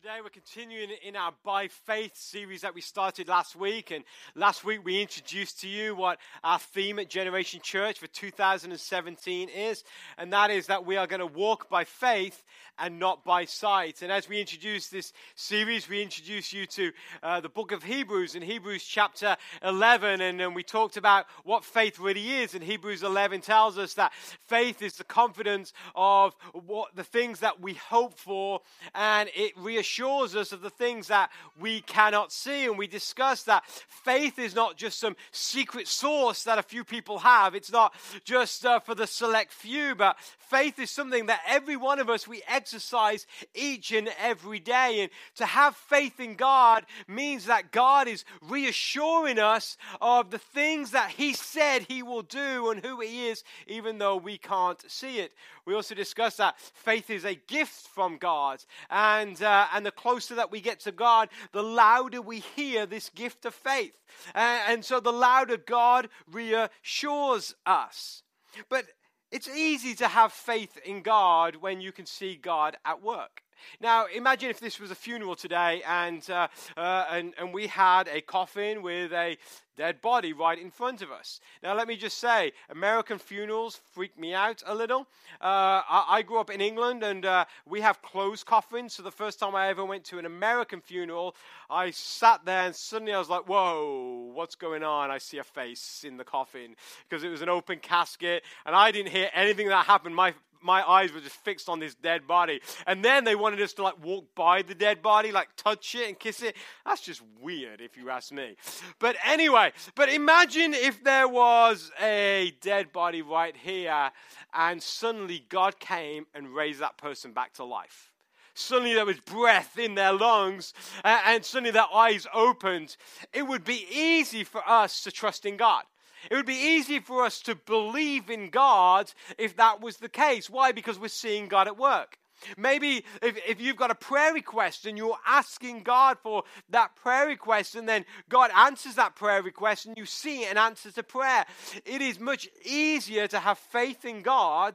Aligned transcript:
Today 0.00 0.18
we're 0.22 0.30
continuing 0.30 0.90
in 1.04 1.16
our 1.16 1.32
By 1.44 1.66
Faith 1.66 2.12
series 2.14 2.60
that 2.60 2.72
we 2.72 2.80
started 2.80 3.26
last 3.26 3.56
week. 3.56 3.90
And 3.90 4.04
last 4.36 4.62
week 4.62 4.84
we 4.84 5.02
introduced 5.02 5.60
to 5.62 5.68
you 5.68 5.96
what 5.96 6.20
our 6.44 6.60
theme 6.60 7.00
at 7.00 7.10
Generation 7.10 7.58
Church 7.60 7.98
for 7.98 8.06
2017 8.06 9.48
is. 9.48 9.82
And 10.16 10.32
that 10.32 10.52
is 10.52 10.68
that 10.68 10.86
we 10.86 10.96
are 10.96 11.08
going 11.08 11.18
to 11.18 11.26
walk 11.26 11.68
by 11.68 11.82
faith 11.82 12.44
and 12.78 13.00
not 13.00 13.24
by 13.24 13.44
sight. 13.44 14.02
And 14.02 14.12
as 14.12 14.28
we 14.28 14.38
introduce 14.38 14.86
this 14.86 15.12
series, 15.34 15.88
we 15.88 16.00
introduce 16.00 16.52
you 16.52 16.66
to 16.66 16.92
uh, 17.24 17.40
the 17.40 17.48
book 17.48 17.72
of 17.72 17.82
Hebrews 17.82 18.36
in 18.36 18.42
Hebrews 18.42 18.84
chapter 18.84 19.36
11. 19.64 20.20
And 20.20 20.38
then 20.38 20.54
we 20.54 20.62
talked 20.62 20.96
about 20.96 21.26
what 21.42 21.64
faith 21.64 21.98
really 21.98 22.36
is. 22.36 22.54
And 22.54 22.62
Hebrews 22.62 23.02
11 23.02 23.40
tells 23.40 23.76
us 23.76 23.94
that 23.94 24.12
faith 24.46 24.80
is 24.80 24.94
the 24.94 25.02
confidence 25.02 25.72
of 25.96 26.36
what 26.52 26.94
the 26.94 27.02
things 27.02 27.40
that 27.40 27.60
we 27.60 27.74
hope 27.74 28.16
for, 28.16 28.60
and 28.94 29.28
it 29.34 29.58
reassures 29.58 29.87
us 29.98 30.52
of 30.52 30.60
the 30.60 30.70
things 30.70 31.08
that 31.08 31.30
we 31.58 31.80
cannot 31.80 32.32
see. 32.32 32.66
And 32.66 32.78
we 32.78 32.86
discuss 32.86 33.42
that 33.44 33.64
faith 33.88 34.38
is 34.38 34.54
not 34.54 34.76
just 34.76 34.98
some 34.98 35.16
secret 35.32 35.88
source 35.88 36.44
that 36.44 36.58
a 36.58 36.62
few 36.62 36.84
people 36.84 37.18
have, 37.18 37.54
it's 37.54 37.72
not 37.72 37.94
just 38.24 38.64
uh, 38.64 38.80
for 38.80 38.94
the 38.94 39.06
select 39.06 39.52
few, 39.52 39.94
but 39.94 40.16
faith 40.38 40.78
is 40.78 40.90
something 40.90 41.26
that 41.26 41.40
every 41.46 41.76
one 41.76 41.98
of 41.98 42.08
us 42.08 42.28
we 42.28 42.42
exercise 42.48 43.26
each 43.54 43.92
and 43.92 44.08
every 44.20 44.60
day. 44.60 45.00
And 45.00 45.10
to 45.36 45.46
have 45.46 45.76
faith 45.76 46.20
in 46.20 46.34
God 46.34 46.84
means 47.06 47.46
that 47.46 47.72
God 47.72 48.08
is 48.08 48.24
reassuring 48.42 49.38
us 49.38 49.76
of 50.00 50.30
the 50.30 50.38
things 50.38 50.92
that 50.92 51.10
He 51.10 51.32
said 51.32 51.86
He 51.88 52.02
will 52.02 52.22
do 52.22 52.70
and 52.70 52.84
who 52.84 53.00
He 53.00 53.28
is, 53.28 53.44
even 53.66 53.98
though 53.98 54.16
we 54.16 54.38
can't 54.38 54.82
see 54.90 55.18
it. 55.18 55.32
We 55.64 55.74
also 55.74 55.94
discuss 55.94 56.36
that 56.38 56.58
faith 56.58 57.10
is 57.10 57.24
a 57.24 57.34
gift 57.34 57.88
from 57.88 58.16
God, 58.16 58.64
and 58.88 59.40
uh, 59.42 59.66
and 59.78 59.86
the 59.86 59.92
closer 59.92 60.34
that 60.34 60.50
we 60.50 60.60
get 60.60 60.80
to 60.80 60.90
God, 60.92 61.28
the 61.52 61.62
louder 61.62 62.20
we 62.20 62.40
hear 62.40 62.84
this 62.84 63.10
gift 63.10 63.46
of 63.46 63.54
faith, 63.54 64.02
and 64.34 64.84
so 64.84 64.98
the 64.98 65.12
louder 65.12 65.56
God 65.56 66.08
reassures 66.30 67.54
us. 67.64 68.24
But 68.68 68.86
it's 69.30 69.48
easy 69.48 69.94
to 69.94 70.08
have 70.08 70.32
faith 70.32 70.76
in 70.84 71.02
God 71.02 71.56
when 71.56 71.80
you 71.80 71.92
can 71.92 72.06
see 72.06 72.34
God 72.34 72.76
at 72.84 73.02
work. 73.02 73.42
Now, 73.80 74.06
imagine 74.06 74.50
if 74.50 74.60
this 74.60 74.80
was 74.80 74.90
a 74.90 74.94
funeral 74.94 75.36
today 75.36 75.82
and, 75.86 76.28
uh, 76.30 76.48
uh, 76.76 77.06
and, 77.10 77.34
and 77.38 77.52
we 77.52 77.66
had 77.66 78.08
a 78.08 78.20
coffin 78.20 78.82
with 78.82 79.12
a 79.12 79.36
dead 79.78 80.02
body 80.02 80.32
right 80.32 80.58
in 80.58 80.70
front 80.70 81.02
of 81.02 81.10
us. 81.12 81.40
Now, 81.62 81.74
let 81.74 81.86
me 81.86 81.96
just 81.96 82.18
say, 82.18 82.52
American 82.68 83.16
funerals 83.18 83.80
freak 83.94 84.18
me 84.18 84.34
out 84.34 84.62
a 84.66 84.74
little. 84.74 85.02
Uh, 85.40 85.80
I, 85.88 86.04
I, 86.08 86.22
grew 86.22 86.40
up 86.40 86.50
in 86.50 86.60
England 86.60 87.04
and 87.04 87.24
uh, 87.24 87.44
we 87.64 87.80
have 87.80 88.02
closed 88.02 88.44
coffins. 88.44 88.94
So, 88.94 89.04
the 89.04 89.12
first 89.12 89.38
time 89.38 89.54
I 89.54 89.68
ever 89.68 89.84
went 89.84 90.02
to 90.06 90.18
an 90.18 90.26
American 90.26 90.80
funeral, 90.80 91.36
I 91.70 91.92
sat 91.92 92.44
there 92.44 92.66
and 92.66 92.74
suddenly 92.74 93.14
I 93.14 93.18
was 93.20 93.30
like, 93.30 93.48
whoa, 93.48 94.32
what's 94.34 94.56
going 94.56 94.82
on? 94.82 95.12
I 95.12 95.18
see 95.18 95.38
a 95.38 95.44
face 95.44 96.04
in 96.06 96.16
the 96.16 96.24
coffin 96.24 96.74
because 97.08 97.22
it 97.22 97.28
was 97.28 97.40
an 97.40 97.48
open 97.48 97.78
casket 97.78 98.42
and 98.66 98.74
I 98.74 98.90
didn't 98.90 99.12
hear 99.12 99.30
anything 99.32 99.68
that 99.68 99.86
happened. 99.86 100.16
My 100.16 100.34
my 100.62 100.82
eyes 100.82 101.12
were 101.12 101.20
just 101.20 101.36
fixed 101.36 101.68
on 101.68 101.80
this 101.80 101.94
dead 101.94 102.26
body. 102.26 102.60
And 102.86 103.04
then 103.04 103.24
they 103.24 103.34
wanted 103.34 103.60
us 103.60 103.72
to 103.74 103.82
like 103.82 104.02
walk 104.02 104.34
by 104.34 104.62
the 104.62 104.74
dead 104.74 105.02
body, 105.02 105.32
like 105.32 105.48
touch 105.56 105.94
it 105.94 106.08
and 106.08 106.18
kiss 106.18 106.42
it. 106.42 106.56
That's 106.84 107.00
just 107.00 107.22
weird, 107.40 107.80
if 107.80 107.96
you 107.96 108.10
ask 108.10 108.32
me. 108.32 108.56
But 108.98 109.16
anyway, 109.24 109.72
but 109.94 110.08
imagine 110.08 110.74
if 110.74 111.02
there 111.04 111.28
was 111.28 111.90
a 112.00 112.54
dead 112.60 112.92
body 112.92 113.22
right 113.22 113.56
here, 113.56 114.10
and 114.54 114.82
suddenly 114.82 115.44
God 115.48 115.78
came 115.78 116.26
and 116.34 116.54
raised 116.54 116.80
that 116.80 116.98
person 116.98 117.32
back 117.32 117.54
to 117.54 117.64
life. 117.64 118.12
Suddenly 118.54 118.94
there 118.94 119.06
was 119.06 119.20
breath 119.20 119.78
in 119.78 119.94
their 119.94 120.12
lungs, 120.12 120.74
and 121.04 121.44
suddenly 121.44 121.70
their 121.70 121.86
eyes 121.94 122.26
opened. 122.34 122.96
It 123.32 123.46
would 123.46 123.62
be 123.62 123.86
easy 123.88 124.42
for 124.42 124.68
us 124.68 125.02
to 125.02 125.12
trust 125.12 125.46
in 125.46 125.56
God. 125.56 125.84
It 126.30 126.34
would 126.34 126.46
be 126.46 126.76
easy 126.76 127.00
for 127.00 127.24
us 127.24 127.40
to 127.42 127.54
believe 127.54 128.30
in 128.30 128.50
God 128.50 129.12
if 129.38 129.56
that 129.56 129.80
was 129.80 129.98
the 129.98 130.08
case. 130.08 130.50
Why? 130.50 130.72
Because 130.72 130.98
we're 130.98 131.08
seeing 131.08 131.48
God 131.48 131.66
at 131.66 131.78
work. 131.78 132.18
Maybe 132.56 133.04
if, 133.22 133.38
if 133.46 133.60
you've 133.60 133.76
got 133.76 133.90
a 133.90 133.96
prayer 133.96 134.32
request 134.32 134.86
and 134.86 134.96
you're 134.96 135.18
asking 135.26 135.82
God 135.82 136.18
for 136.22 136.44
that 136.70 136.94
prayer 136.94 137.26
request, 137.26 137.74
and 137.74 137.88
then 137.88 138.04
God 138.28 138.50
answers 138.54 138.94
that 138.94 139.16
prayer 139.16 139.42
request 139.42 139.86
and 139.86 139.96
you 139.96 140.06
see 140.06 140.44
an 140.44 140.56
answer 140.56 140.90
to 140.92 141.02
prayer, 141.02 141.44
it 141.84 142.00
is 142.00 142.20
much 142.20 142.48
easier 142.64 143.26
to 143.28 143.38
have 143.38 143.58
faith 143.58 144.04
in 144.04 144.22
God 144.22 144.74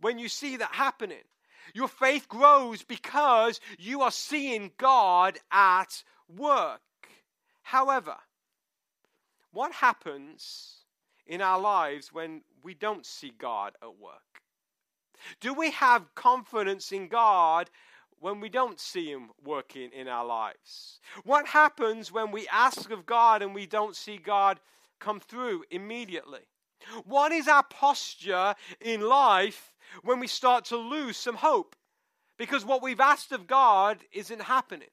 when 0.00 0.18
you 0.18 0.28
see 0.28 0.56
that 0.56 0.72
happening. 0.72 1.18
Your 1.74 1.88
faith 1.88 2.28
grows 2.28 2.82
because 2.82 3.60
you 3.78 4.02
are 4.02 4.10
seeing 4.10 4.72
God 4.76 5.38
at 5.50 6.02
work. 6.28 6.80
However, 7.62 8.16
what 9.52 9.72
happens 9.72 10.79
in 11.30 11.40
our 11.40 11.60
lives 11.60 12.12
when 12.12 12.42
we 12.62 12.74
don't 12.74 13.06
see 13.06 13.32
God 13.38 13.72
at 13.80 13.98
work? 13.98 14.42
Do 15.40 15.54
we 15.54 15.70
have 15.70 16.14
confidence 16.14 16.92
in 16.92 17.08
God 17.08 17.70
when 18.18 18.40
we 18.40 18.48
don't 18.48 18.80
see 18.80 19.10
Him 19.10 19.30
working 19.42 19.90
in 19.92 20.08
our 20.08 20.26
lives? 20.26 21.00
What 21.24 21.46
happens 21.46 22.10
when 22.10 22.32
we 22.32 22.48
ask 22.48 22.90
of 22.90 23.06
God 23.06 23.42
and 23.42 23.54
we 23.54 23.64
don't 23.64 23.96
see 23.96 24.18
God 24.18 24.58
come 24.98 25.20
through 25.20 25.64
immediately? 25.70 26.40
What 27.04 27.30
is 27.30 27.46
our 27.46 27.62
posture 27.62 28.54
in 28.80 29.00
life 29.02 29.74
when 30.02 30.18
we 30.18 30.26
start 30.26 30.64
to 30.66 30.76
lose 30.76 31.16
some 31.16 31.36
hope? 31.36 31.76
Because 32.38 32.64
what 32.64 32.82
we've 32.82 33.00
asked 33.00 33.32
of 33.32 33.46
God 33.46 33.98
isn't 34.12 34.42
happening. 34.42 34.88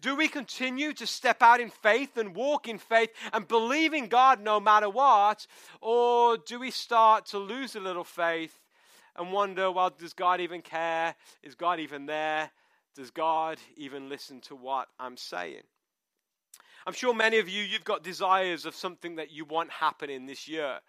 Do 0.00 0.16
we 0.16 0.28
continue 0.28 0.92
to 0.94 1.06
step 1.06 1.42
out 1.42 1.60
in 1.60 1.70
faith 1.70 2.16
and 2.16 2.34
walk 2.34 2.68
in 2.68 2.78
faith 2.78 3.10
and 3.32 3.46
believe 3.46 3.92
in 3.92 4.08
God 4.08 4.40
no 4.40 4.60
matter 4.60 4.88
what? 4.88 5.46
Or 5.80 6.36
do 6.36 6.58
we 6.58 6.70
start 6.70 7.26
to 7.26 7.38
lose 7.38 7.76
a 7.76 7.80
little 7.80 8.04
faith 8.04 8.58
and 9.16 9.32
wonder, 9.32 9.70
well, 9.70 9.90
does 9.90 10.12
God 10.12 10.40
even 10.40 10.62
care? 10.62 11.14
Is 11.42 11.54
God 11.54 11.80
even 11.80 12.06
there? 12.06 12.50
Does 12.94 13.10
God 13.10 13.58
even 13.76 14.08
listen 14.08 14.40
to 14.42 14.56
what 14.56 14.88
I'm 14.98 15.16
saying? 15.16 15.62
I'm 16.86 16.92
sure 16.92 17.14
many 17.14 17.38
of 17.38 17.48
you, 17.48 17.62
you've 17.62 17.84
got 17.84 18.02
desires 18.02 18.66
of 18.66 18.74
something 18.74 19.16
that 19.16 19.30
you 19.30 19.44
want 19.44 19.70
happening 19.70 20.26
this 20.26 20.46
year. 20.46 20.80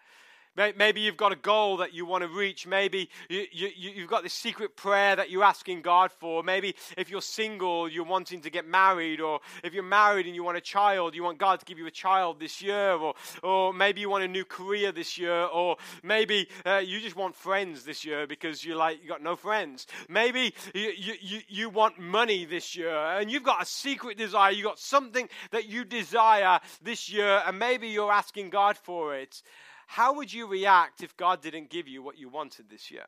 Maybe 0.56 1.02
you've 1.02 1.16
got 1.16 1.32
a 1.32 1.36
goal 1.36 1.78
that 1.78 1.92
you 1.92 2.06
want 2.06 2.22
to 2.22 2.28
reach. 2.28 2.66
Maybe 2.66 3.10
you, 3.28 3.46
you, 3.52 4.00
have 4.00 4.08
got 4.08 4.22
this 4.22 4.32
secret 4.32 4.74
prayer 4.74 5.14
that 5.14 5.30
you're 5.30 5.44
asking 5.44 5.82
God 5.82 6.10
for. 6.12 6.42
Maybe 6.42 6.74
if 6.96 7.10
you're 7.10 7.20
single, 7.20 7.88
you're 7.88 8.04
wanting 8.04 8.40
to 8.42 8.50
get 8.50 8.66
married. 8.66 9.20
Or 9.20 9.40
if 9.62 9.74
you're 9.74 9.82
married 9.82 10.26
and 10.26 10.34
you 10.34 10.42
want 10.42 10.56
a 10.56 10.62
child, 10.62 11.14
you 11.14 11.22
want 11.22 11.38
God 11.38 11.60
to 11.60 11.66
give 11.66 11.78
you 11.78 11.86
a 11.86 11.90
child 11.90 12.40
this 12.40 12.62
year. 12.62 12.92
Or, 12.92 13.14
or 13.42 13.74
maybe 13.74 14.00
you 14.00 14.08
want 14.08 14.24
a 14.24 14.28
new 14.28 14.44
career 14.44 14.92
this 14.92 15.18
year. 15.18 15.44
Or 15.44 15.76
maybe 16.02 16.48
uh, 16.64 16.82
you 16.84 17.00
just 17.00 17.16
want 17.16 17.34
friends 17.34 17.84
this 17.84 18.04
year 18.04 18.26
because 18.26 18.64
you're 18.64 18.76
like, 18.76 19.02
you 19.02 19.08
got 19.08 19.22
no 19.22 19.36
friends. 19.36 19.86
Maybe 20.08 20.54
you, 20.74 20.92
you, 21.20 21.40
you 21.48 21.68
want 21.68 21.98
money 21.98 22.44
this 22.44 22.74
year 22.74 22.96
and 22.96 23.30
you've 23.30 23.42
got 23.42 23.62
a 23.62 23.66
secret 23.66 24.16
desire. 24.16 24.52
You've 24.52 24.66
got 24.66 24.78
something 24.78 25.28
that 25.50 25.68
you 25.68 25.84
desire 25.84 26.60
this 26.82 27.10
year 27.12 27.42
and 27.46 27.58
maybe 27.58 27.88
you're 27.88 28.12
asking 28.12 28.50
God 28.50 28.76
for 28.76 29.14
it. 29.14 29.42
How 29.86 30.14
would 30.14 30.32
you 30.32 30.46
react 30.46 31.02
if 31.02 31.16
God 31.16 31.40
didn't 31.40 31.70
give 31.70 31.88
you 31.88 32.02
what 32.02 32.18
you 32.18 32.28
wanted 32.28 32.68
this 32.68 32.90
year? 32.90 33.06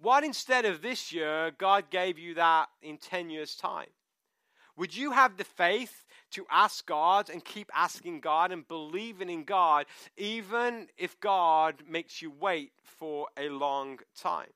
What 0.00 0.24
instead 0.24 0.64
of 0.64 0.80
this 0.80 1.12
year, 1.12 1.52
God 1.56 1.90
gave 1.90 2.18
you 2.18 2.34
that 2.34 2.68
in 2.82 2.96
10 2.96 3.30
years' 3.30 3.54
time? 3.54 3.88
Would 4.76 4.96
you 4.96 5.10
have 5.10 5.36
the 5.36 5.44
faith 5.44 6.06
to 6.30 6.46
ask 6.50 6.86
God 6.86 7.28
and 7.28 7.44
keep 7.44 7.70
asking 7.74 8.20
God 8.20 8.50
and 8.50 8.66
believing 8.66 9.28
in 9.28 9.44
God, 9.44 9.84
even 10.16 10.88
if 10.96 11.20
God 11.20 11.82
makes 11.86 12.22
you 12.22 12.30
wait 12.30 12.72
for 12.82 13.28
a 13.36 13.50
long 13.50 13.98
time? 14.16 14.48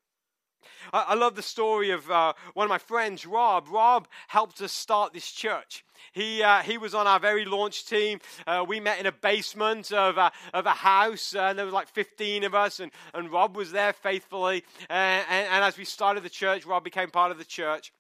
I, 0.93 1.07
I 1.09 1.15
love 1.15 1.35
the 1.35 1.43
story 1.43 1.91
of 1.91 2.11
uh, 2.11 2.33
one 2.55 2.65
of 2.65 2.71
my 2.71 2.79
friends, 2.79 3.27
Rob. 3.27 3.69
Rob 3.69 4.09
helped 4.29 4.61
us 4.61 4.73
start 4.73 5.13
this 5.13 5.31
church. 5.31 5.85
He, 6.13 6.43
uh, 6.43 6.63
he 6.63 6.79
was 6.79 6.95
on 6.95 7.07
our 7.07 7.19
very 7.19 7.45
launch 7.45 7.87
team. 7.87 8.21
Uh, 8.47 8.65
we 8.67 8.81
met 8.81 8.99
in 9.01 9.07
a 9.07 9.13
basement 9.13 9.93
of 9.93 10.17
a, 10.17 10.33
of 10.53 10.67
a 10.67 10.71
house, 10.71 11.35
uh, 11.35 11.41
and 11.41 11.59
there 11.59 11.65
was 11.65 11.75
like 11.75 11.89
15 11.89 12.45
of 12.45 12.55
us, 12.55 12.81
and, 12.81 12.93
and 13.15 13.31
Rob 13.31 13.57
was 13.57 13.73
there 13.73 13.93
faithfully. 13.93 14.65
And, 14.89 15.25
and, 15.29 15.49
and 15.51 15.65
as 15.65 15.77
we 15.77 15.85
started 15.85 16.23
the 16.23 16.31
church, 16.31 16.67
Rob 16.67 16.85
became 16.85 17.11
part 17.11 17.33
of 17.33 17.39
the 17.39 17.45
church. 17.45 17.93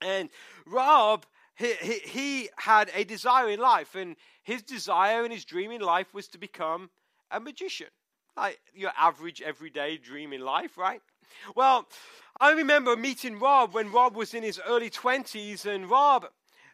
And 0.00 0.30
Rob, 0.66 1.26
he, 1.54 1.74
he, 1.80 1.98
he 2.04 2.48
had 2.56 2.90
a 2.94 3.04
desire 3.04 3.48
in 3.50 3.60
life, 3.60 3.94
and 3.94 4.16
his 4.42 4.62
desire 4.62 5.24
and 5.24 5.32
his 5.32 5.44
dream 5.44 5.70
in 5.70 5.80
life 5.80 6.12
was 6.14 6.28
to 6.28 6.38
become 6.38 6.90
a 7.30 7.40
magician. 7.40 7.88
Like 8.36 8.60
your 8.74 8.92
average, 8.96 9.42
everyday 9.42 9.96
dream 9.96 10.32
in 10.32 10.40
life, 10.40 10.78
right? 10.78 11.02
Well, 11.54 11.86
I 12.40 12.52
remember 12.52 12.96
meeting 12.96 13.38
Rob 13.38 13.74
when 13.74 13.92
Rob 13.92 14.16
was 14.16 14.34
in 14.34 14.42
his 14.42 14.60
early 14.66 14.90
20s, 14.90 15.66
and 15.66 15.90
Rob 15.90 16.26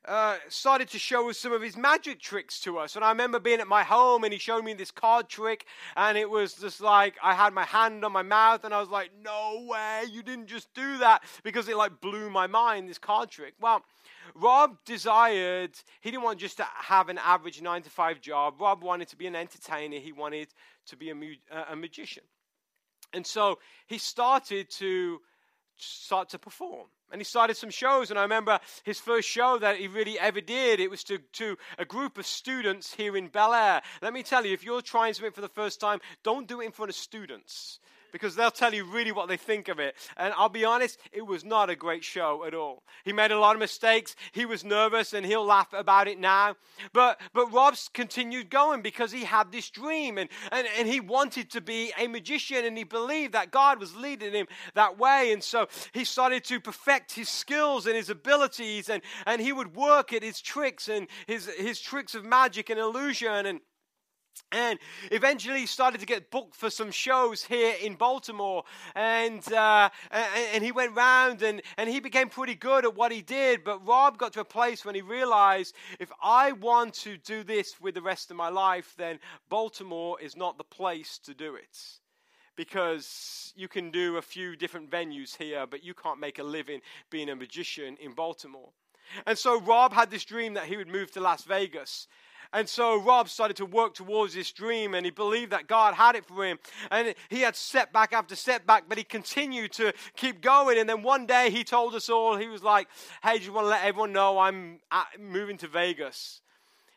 uh, 0.07 0.37
started 0.49 0.89
to 0.89 0.99
show 0.99 1.29
us 1.29 1.39
some 1.39 1.53
of 1.53 1.61
his 1.61 1.77
magic 1.77 2.21
tricks 2.21 2.61
to 2.61 2.79
us. 2.79 2.95
And 2.95 3.05
I 3.05 3.09
remember 3.09 3.41
being 3.41 3.61
at 3.61 3.67
my 3.67 3.83
home 3.83 4.23
and 4.23 4.33
he 4.33 4.39
showed 4.39 4.65
me 4.65 4.73
this 4.73 4.93
card 4.93 5.29
trick. 5.29 5.67
And 5.97 6.17
it 6.17 6.31
was 6.31 6.55
just 6.55 6.81
like 6.81 7.17
I 7.23 7.35
had 7.35 7.53
my 7.53 7.65
hand 7.65 8.05
on 8.05 8.13
my 8.13 8.23
mouth 8.23 8.65
and 8.65 8.73
I 8.73 8.79
was 8.79 8.89
like, 8.89 9.11
no 9.25 9.67
way, 9.69 10.05
you 10.11 10.23
didn't 10.23 10.47
just 10.47 10.73
do 10.75 10.99
that. 10.99 11.25
Because 11.43 11.69
it 11.69 11.77
like 11.77 12.01
blew 12.01 12.31
my 12.31 12.47
mind, 12.47 12.89
this 12.89 12.99
card 12.99 13.31
trick. 13.31 13.55
Well, 13.61 13.83
Rob 14.35 14.77
desired, 14.85 15.73
he 16.01 16.11
didn't 16.11 16.23
want 16.23 16.39
just 16.39 16.59
to 16.59 16.67
have 16.75 17.09
an 17.09 17.19
average 17.19 17.61
nine 17.61 17.83
to 17.83 17.91
five 17.91 18.21
job. 18.21 18.61
Rob 18.61 18.83
wanted 18.85 19.09
to 19.09 19.17
be 19.17 19.27
an 19.27 19.35
entertainer, 19.35 19.99
he 19.99 20.13
wanted 20.13 20.49
to 20.87 20.97
be 20.97 21.11
a, 21.11 21.15
a 21.71 21.77
magician. 21.77 22.23
And 23.13 23.27
so 23.27 23.59
he 23.87 23.99
started 23.99 24.71
to 24.79 25.21
start 25.77 26.31
to 26.31 26.39
perform. 26.39 26.87
And 27.13 27.21
he 27.21 27.25
started 27.25 27.57
some 27.57 27.71
shows, 27.71 28.11
and 28.11 28.19
I 28.19 28.23
remember 28.23 28.59
his 28.83 28.99
first 28.99 29.29
show 29.29 29.59
that 29.59 29.77
he 29.77 29.87
really 29.87 30.19
ever 30.19 30.41
did. 30.41 30.81
It 30.81 30.91
was 30.91 31.05
to, 31.05 31.19
to 31.35 31.57
a 31.79 31.85
group 31.85 32.19
of 32.19 32.27
students 32.27 32.93
here 32.93 33.17
in 33.17 33.29
Bel 33.29 33.55
Air. 33.55 33.81
Let 34.03 34.13
me 34.13 34.25
tell 34.25 34.45
you, 34.45 34.53
if 34.53 34.65
you're 34.65 34.83
trying 34.83 35.15
something 35.15 35.33
for 35.33 35.41
the 35.41 35.49
first 35.49 35.79
time, 35.79 36.01
don't 36.25 36.49
do 36.49 36.61
it 36.61 36.67
in 36.67 36.73
front 36.73 36.91
of 36.91 36.97
students 36.97 37.79
because 38.17 38.35
they'll 38.35 38.51
tell 38.51 38.73
you 38.73 38.83
really 38.83 39.13
what 39.13 39.29
they 39.29 39.37
think 39.37 39.69
of 39.69 39.79
it. 39.79 39.95
And 40.17 40.33
I'll 40.39 40.49
be 40.49 40.65
honest, 40.65 40.99
it 41.13 41.27
was 41.27 41.45
not 41.45 41.69
a 41.69 41.77
great 41.77 42.03
show 42.03 42.45
at 42.47 42.55
all. 42.55 42.83
He 43.05 43.13
made 43.13 43.31
a 43.31 43.39
lot 43.39 43.55
of 43.55 43.61
mistakes. 43.61 44.17
He 44.33 44.47
was 44.47 44.65
nervous 44.65 45.13
and 45.13 45.27
he'll 45.27 45.45
laugh 45.45 45.75
about 45.75 46.09
it 46.09 46.19
now. 46.19 46.57
But, 46.95 47.21
but 47.35 47.53
Rob's 47.53 47.91
continued 47.93 48.49
going 48.49 48.81
because 48.81 49.13
he 49.13 49.25
had 49.25 49.53
this 49.53 49.69
dream 49.69 50.17
and, 50.17 50.31
and, 50.51 50.67
and 50.79 50.89
he 50.89 50.99
wanted 50.99 51.51
to 51.51 51.61
be 51.61 51.93
a 51.99 52.07
magician 52.07 52.65
and 52.65 52.79
he 52.79 52.85
believed 52.85 53.35
that 53.35 53.51
God 53.51 53.79
was 53.79 53.95
leading 53.95 54.33
him 54.33 54.47
that 54.75 54.99
way. 54.99 55.31
And 55.33 55.45
so 55.45 55.69
he 55.93 56.05
started 56.05 56.43
to 56.45 56.59
perfect 56.59 57.13
his 57.13 57.29
skills 57.29 57.87
and 57.87 57.97
his 57.97 58.09
abilities 58.09 58.89
and, 58.89 59.03
and 59.27 59.43
he 59.43 59.53
would 59.53 59.77
work 59.77 60.15
at 60.15 60.23
his 60.23 60.41
tricks 60.41 60.89
and 60.89 61.07
his, 61.27 61.47
his 61.59 61.81
tricks 61.81 62.15
of 62.15 62.25
magic 62.25 62.71
and 62.71 62.81
illusion 62.81 63.45
and 63.45 63.61
and 64.53 64.79
eventually 65.11 65.67
started 65.67 66.01
to 66.01 66.07
get 66.07 66.31
booked 66.31 66.55
for 66.55 66.71
some 66.71 66.91
shows 66.91 67.43
here 67.43 67.75
in 67.83 67.95
Baltimore. 67.95 68.65
And, 68.95 69.41
uh, 69.53 69.91
and, 70.11 70.47
and, 70.55 70.65
he 70.65 70.73
went 70.73 70.95
round 70.95 71.43
and, 71.43 71.63
and 71.77 71.91
he 71.91 72.01
became 72.01 72.29
pretty 72.29 72.55
good 72.55 72.85
at 72.85 72.95
what 72.95 73.13
he 73.13 73.23
did. 73.23 73.65
But 73.65 73.87
Rob 73.87 74.19
got 74.19 74.33
to 74.35 74.41
a 74.41 74.45
place 74.45 74.85
when 74.85 74.95
he 74.95 75.03
realized 75.03 75.75
if 75.99 76.11
I 76.23 76.53
want 76.53 76.95
to 76.95 77.17
do 77.17 77.43
this 77.43 77.81
with 77.81 77.95
the 77.95 78.03
rest 78.03 78.31
of 78.31 78.37
my 78.37 78.49
life, 78.49 78.95
then 78.97 79.19
Baltimore 79.49 80.21
is 80.21 80.37
not 80.37 80.59
the 80.59 80.65
place 80.65 81.19
to 81.25 81.35
do 81.35 81.57
it. 81.57 81.79
Because 82.55 83.53
you 83.57 83.69
can 83.69 83.91
do 83.91 84.17
a 84.17 84.23
few 84.23 84.57
different 84.57 84.91
venues 84.91 85.37
here, 85.37 85.67
but 85.67 85.85
you 85.85 85.93
can't 85.93 86.19
make 86.19 86.39
a 86.39 86.43
living 86.43 86.81
being 87.11 87.29
a 87.29 87.37
magician 87.37 87.97
in 88.01 88.13
Baltimore. 88.13 88.71
And 89.27 89.37
so 89.37 89.61
Rob 89.61 89.93
had 89.93 90.11
this 90.11 90.25
dream 90.25 90.55
that 90.55 90.65
he 90.65 90.77
would 90.77 90.89
move 90.89 91.11
to 91.13 91.21
Las 91.21 91.45
Vegas. 91.45 92.09
And 92.53 92.69
so 92.69 93.01
Rob 93.01 93.29
started 93.29 93.57
to 93.59 93.67
work 93.67 93.95
towards 93.95 94.35
this 94.35 94.53
dream 94.53 94.95
and 94.95 95.05
he 95.05 95.11
believed 95.11 95.53
that 95.53 95.67
God 95.67 95.95
had 95.95 96.17
it 96.17 96.25
for 96.25 96.45
him. 96.45 96.59
And 96.91 97.15
he 97.29 97.41
had 97.41 97.57
setback 97.57 98.13
after 98.13 98.37
setback, 98.37 98.85
but 98.89 98.99
he 98.99 99.05
continued 99.05 99.73
to 99.73 99.93
keep 100.17 100.41
going. 100.41 100.79
And 100.79 100.89
then 100.89 101.03
one 101.03 101.27
day 101.27 101.51
he 101.51 101.65
told 101.65 101.95
us 101.95 102.09
all, 102.09 102.37
he 102.37 102.49
was 102.49 102.63
like, 102.63 102.89
Hey, 103.23 103.39
do 103.39 103.45
you 103.45 103.53
want 103.53 103.67
to 103.67 103.71
let 103.71 103.85
everyone 103.85 104.13
know 104.13 104.39
I'm 104.39 104.81
moving 105.19 105.59
to 105.59 105.69
Vegas. 105.69 106.41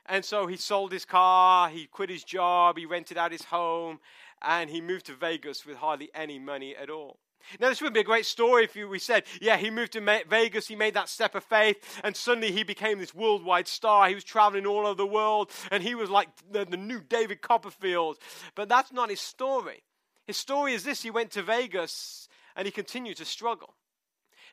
And 0.05 0.25
so 0.25 0.47
he 0.47 0.57
sold 0.57 0.91
his 0.91 1.05
car, 1.05 1.69
he 1.69 1.85
quit 1.85 2.09
his 2.09 2.23
job, 2.23 2.77
he 2.77 2.85
rented 2.85 3.17
out 3.17 3.31
his 3.31 3.43
home, 3.43 3.99
and 4.41 4.69
he 4.69 4.81
moved 4.81 5.05
to 5.07 5.13
Vegas 5.13 5.65
with 5.65 5.77
hardly 5.77 6.09
any 6.15 6.39
money 6.39 6.75
at 6.75 6.89
all. 6.89 7.19
Now, 7.59 7.69
this 7.69 7.81
would 7.81 7.93
be 7.93 8.01
a 8.01 8.03
great 8.03 8.25
story 8.25 8.65
if 8.65 8.75
we 8.75 8.99
said, 8.99 9.23
yeah, 9.41 9.57
he 9.57 9.69
moved 9.69 9.93
to 9.93 10.23
Vegas, 10.29 10.67
he 10.67 10.75
made 10.75 10.93
that 10.93 11.09
step 11.09 11.35
of 11.35 11.43
faith, 11.43 12.01
and 12.03 12.15
suddenly 12.15 12.51
he 12.51 12.63
became 12.63 12.99
this 12.99 13.15
worldwide 13.15 13.67
star. 13.67 14.07
He 14.07 14.15
was 14.15 14.23
traveling 14.23 14.65
all 14.65 14.85
over 14.85 14.95
the 14.95 15.05
world, 15.05 15.51
and 15.71 15.81
he 15.81 15.95
was 15.95 16.09
like 16.09 16.29
the, 16.51 16.65
the 16.65 16.77
new 16.77 17.01
David 17.01 17.41
Copperfield. 17.41 18.17
But 18.55 18.69
that's 18.69 18.91
not 18.91 19.09
his 19.09 19.21
story. 19.21 19.83
His 20.27 20.37
story 20.37 20.73
is 20.73 20.83
this 20.83 21.01
he 21.01 21.11
went 21.11 21.31
to 21.31 21.43
Vegas, 21.43 22.27
and 22.55 22.65
he 22.65 22.71
continued 22.71 23.17
to 23.17 23.25
struggle. 23.25 23.75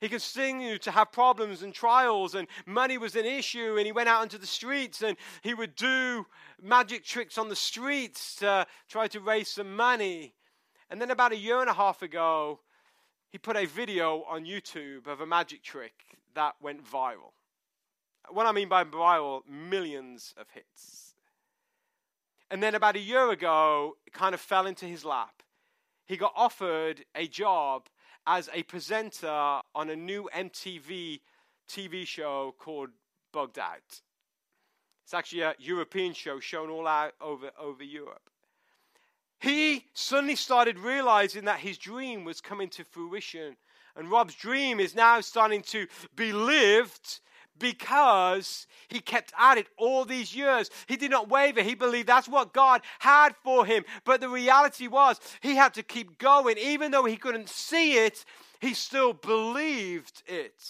He 0.01 0.09
continued 0.09 0.83
to 0.83 0.91
have 0.91 1.13
problems 1.13 1.63
and 1.63 1.73
trials, 1.73 2.35
and 2.35 2.49
money 2.67 2.99
was 2.99 3.17
an 3.17 3.25
issue. 3.25 3.77
And 3.77 3.87
he 3.87 3.93
went 3.93 4.09
out 4.09 4.23
into 4.23 4.39
the 4.39 4.47
streets 4.47 5.03
and 5.03 5.17
he 5.43 5.55
would 5.55 5.75
do 5.75 6.27
magic 6.63 7.05
tricks 7.05 7.39
on 7.39 7.49
the 7.49 7.57
streets 7.57 8.37
to 8.37 8.67
try 8.89 9.09
to 9.09 9.21
raise 9.21 9.49
some 9.49 9.75
money. 9.75 10.35
And 10.91 11.01
then, 11.01 11.11
about 11.11 11.33
a 11.33 11.37
year 11.37 11.61
and 11.61 11.71
a 11.71 11.75
half 11.75 12.03
ago, 12.03 12.61
he 13.37 13.39
put 13.39 13.55
a 13.55 13.67
video 13.67 14.25
on 14.31 14.47
YouTube 14.47 15.07
of 15.07 15.21
a 15.21 15.27
magic 15.27 15.63
trick 15.63 15.93
that 16.35 16.55
went 16.59 16.83
viral. 16.83 17.35
What 18.31 18.47
I 18.47 18.53
mean 18.53 18.67
by 18.67 18.83
viral, 18.85 19.43
millions 19.47 20.33
of 20.39 20.47
hits. 20.55 21.13
And 22.51 22.63
then 22.63 22.75
about 22.75 22.97
a 22.97 22.99
year 22.99 23.31
ago, 23.31 23.99
it 24.07 24.15
kind 24.15 24.35
of 24.35 24.41
fell 24.41 24.67
into 24.67 24.87
his 24.87 25.05
lap. 25.05 25.43
He 26.07 26.17
got 26.17 26.33
offered 26.35 27.05
a 27.15 27.29
job 27.29 27.89
as 28.27 28.49
a 28.55 28.63
presenter 28.63 29.61
on 29.75 29.91
a 29.91 29.97
new 29.97 30.31
MTV 30.35 31.21
TV 31.69 32.07
show 32.07 32.55
called 32.59 32.89
Bugged 33.35 33.59
Out. 33.59 34.01
It's 35.05 35.13
actually 35.13 35.43
a 35.43 35.55
European 35.59 36.15
show 36.15 36.41
shown 36.41 36.71
all 36.71 36.87
out 36.87 37.13
over, 37.21 37.51
over 37.61 37.85
Europe 37.85 38.31
he 39.41 39.85
suddenly 39.95 40.37
started 40.37 40.79
realizing 40.79 41.45
that 41.45 41.61
his 41.61 41.79
dream 41.79 42.25
was 42.25 42.41
coming 42.41 42.69
to 42.71 42.85
fruition. 42.85 43.57
And 43.97 44.11
Rob's 44.11 44.35
dream 44.35 44.81
is 44.81 44.95
now 44.95 45.21
starting 45.21 45.63
to 45.63 45.87
be 46.15 46.33
lived 46.33 47.21
because 47.59 48.67
he 48.89 49.01
kept 49.01 49.33
at 49.39 49.59
it 49.59 49.67
all 49.79 50.05
these 50.05 50.35
years. 50.35 50.71
He 50.87 50.97
did 50.97 51.11
not 51.11 51.29
waver. 51.29 51.63
He 51.63 51.75
believed 51.75 52.07
that's 52.07 52.29
what 52.29 52.53
God 52.53 52.83
had 52.99 53.35
for 53.43 53.65
him. 53.65 53.85
But 54.05 54.21
the 54.21 54.29
reality 54.29 54.87
was 54.87 55.19
he 55.41 55.57
had 55.57 55.75
to 55.75 55.83
keep 55.83 56.19
going. 56.19 56.59
Even 56.59 56.91
though 56.91 57.05
he 57.05 57.17
couldn't 57.17 57.49
see 57.49 57.95
it, 58.05 58.25
he 58.61 58.75
still 58.75 59.13
believed 59.13 60.23
it. 60.27 60.63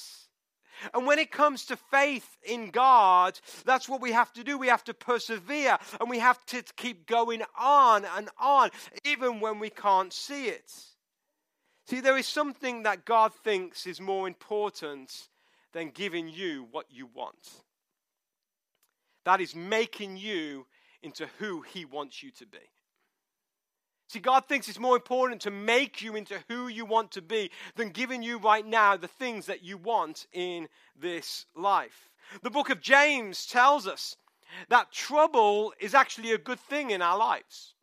And 0.94 1.06
when 1.06 1.18
it 1.18 1.30
comes 1.30 1.66
to 1.66 1.76
faith 1.76 2.28
in 2.42 2.70
God, 2.70 3.38
that's 3.64 3.88
what 3.88 4.00
we 4.00 4.12
have 4.12 4.32
to 4.34 4.44
do. 4.44 4.58
We 4.58 4.68
have 4.68 4.84
to 4.84 4.94
persevere 4.94 5.78
and 6.00 6.10
we 6.10 6.18
have 6.18 6.44
to 6.46 6.62
keep 6.76 7.06
going 7.06 7.42
on 7.58 8.04
and 8.16 8.28
on, 8.38 8.70
even 9.04 9.40
when 9.40 9.58
we 9.58 9.70
can't 9.70 10.12
see 10.12 10.46
it. 10.48 10.70
See, 11.86 12.00
there 12.00 12.18
is 12.18 12.26
something 12.26 12.82
that 12.82 13.04
God 13.04 13.32
thinks 13.32 13.86
is 13.86 14.00
more 14.00 14.26
important 14.26 15.28
than 15.72 15.90
giving 15.90 16.28
you 16.28 16.66
what 16.70 16.86
you 16.90 17.06
want. 17.06 17.62
That 19.24 19.40
is 19.40 19.54
making 19.54 20.16
you 20.16 20.66
into 21.02 21.28
who 21.38 21.62
He 21.62 21.84
wants 21.84 22.22
you 22.22 22.30
to 22.32 22.46
be. 22.46 22.58
See, 24.08 24.20
God 24.20 24.46
thinks 24.46 24.68
it's 24.68 24.78
more 24.78 24.96
important 24.96 25.40
to 25.42 25.50
make 25.50 26.00
you 26.00 26.14
into 26.14 26.38
who 26.48 26.68
you 26.68 26.84
want 26.84 27.10
to 27.12 27.22
be 27.22 27.50
than 27.74 27.90
giving 27.90 28.22
you 28.22 28.38
right 28.38 28.64
now 28.64 28.96
the 28.96 29.08
things 29.08 29.46
that 29.46 29.64
you 29.64 29.76
want 29.76 30.26
in 30.32 30.68
this 30.98 31.46
life. 31.56 32.08
The 32.42 32.50
book 32.50 32.70
of 32.70 32.80
James 32.80 33.46
tells 33.46 33.86
us 33.86 34.16
that 34.68 34.92
trouble 34.92 35.72
is 35.80 35.94
actually 35.94 36.32
a 36.32 36.38
good 36.38 36.60
thing 36.60 36.90
in 36.90 37.02
our 37.02 37.18
lives. 37.18 37.74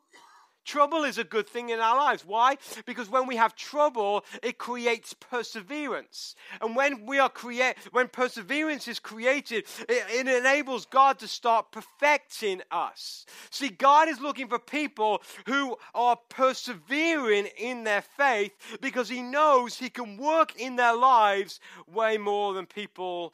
Trouble 0.66 1.04
is 1.04 1.18
a 1.18 1.24
good 1.24 1.48
thing 1.48 1.70
in 1.70 1.80
our 1.80 1.98
lives. 1.98 2.24
Why? 2.26 2.58
Because 2.86 3.10
when 3.10 3.28
we 3.28 3.36
have 3.36 3.56
trouble, 3.56 4.24
it 4.42 4.58
creates 4.58 5.14
perseverance. 5.14 6.36
And 6.62 6.76
when 6.76 7.06
we 7.06 7.20
are 7.20 7.30
create, 7.30 7.76
when 7.92 8.08
perseverance 8.08 8.88
is 8.88 9.00
created, 9.00 9.66
it, 9.90 10.06
it 10.10 10.28
enables 10.28 10.86
God 10.86 11.20
to 11.20 11.28
start 11.28 11.72
perfecting 11.72 12.62
us. 12.72 13.26
See, 13.50 13.70
God 13.70 14.08
is 14.08 14.22
looking 14.22 14.48
for 14.48 14.60
people 14.60 15.22
who 15.48 15.78
are 15.94 16.18
persevering 16.30 17.48
in 17.58 17.84
their 17.84 18.02
faith 18.02 18.54
because 18.82 19.10
He 19.10 19.22
knows 19.22 19.78
He 19.78 19.90
can 19.90 20.18
work 20.18 20.56
in 20.56 20.78
their 20.78 20.96
lives 20.96 21.60
way 21.92 22.18
more 22.18 22.54
than 22.54 22.66
people 22.66 23.34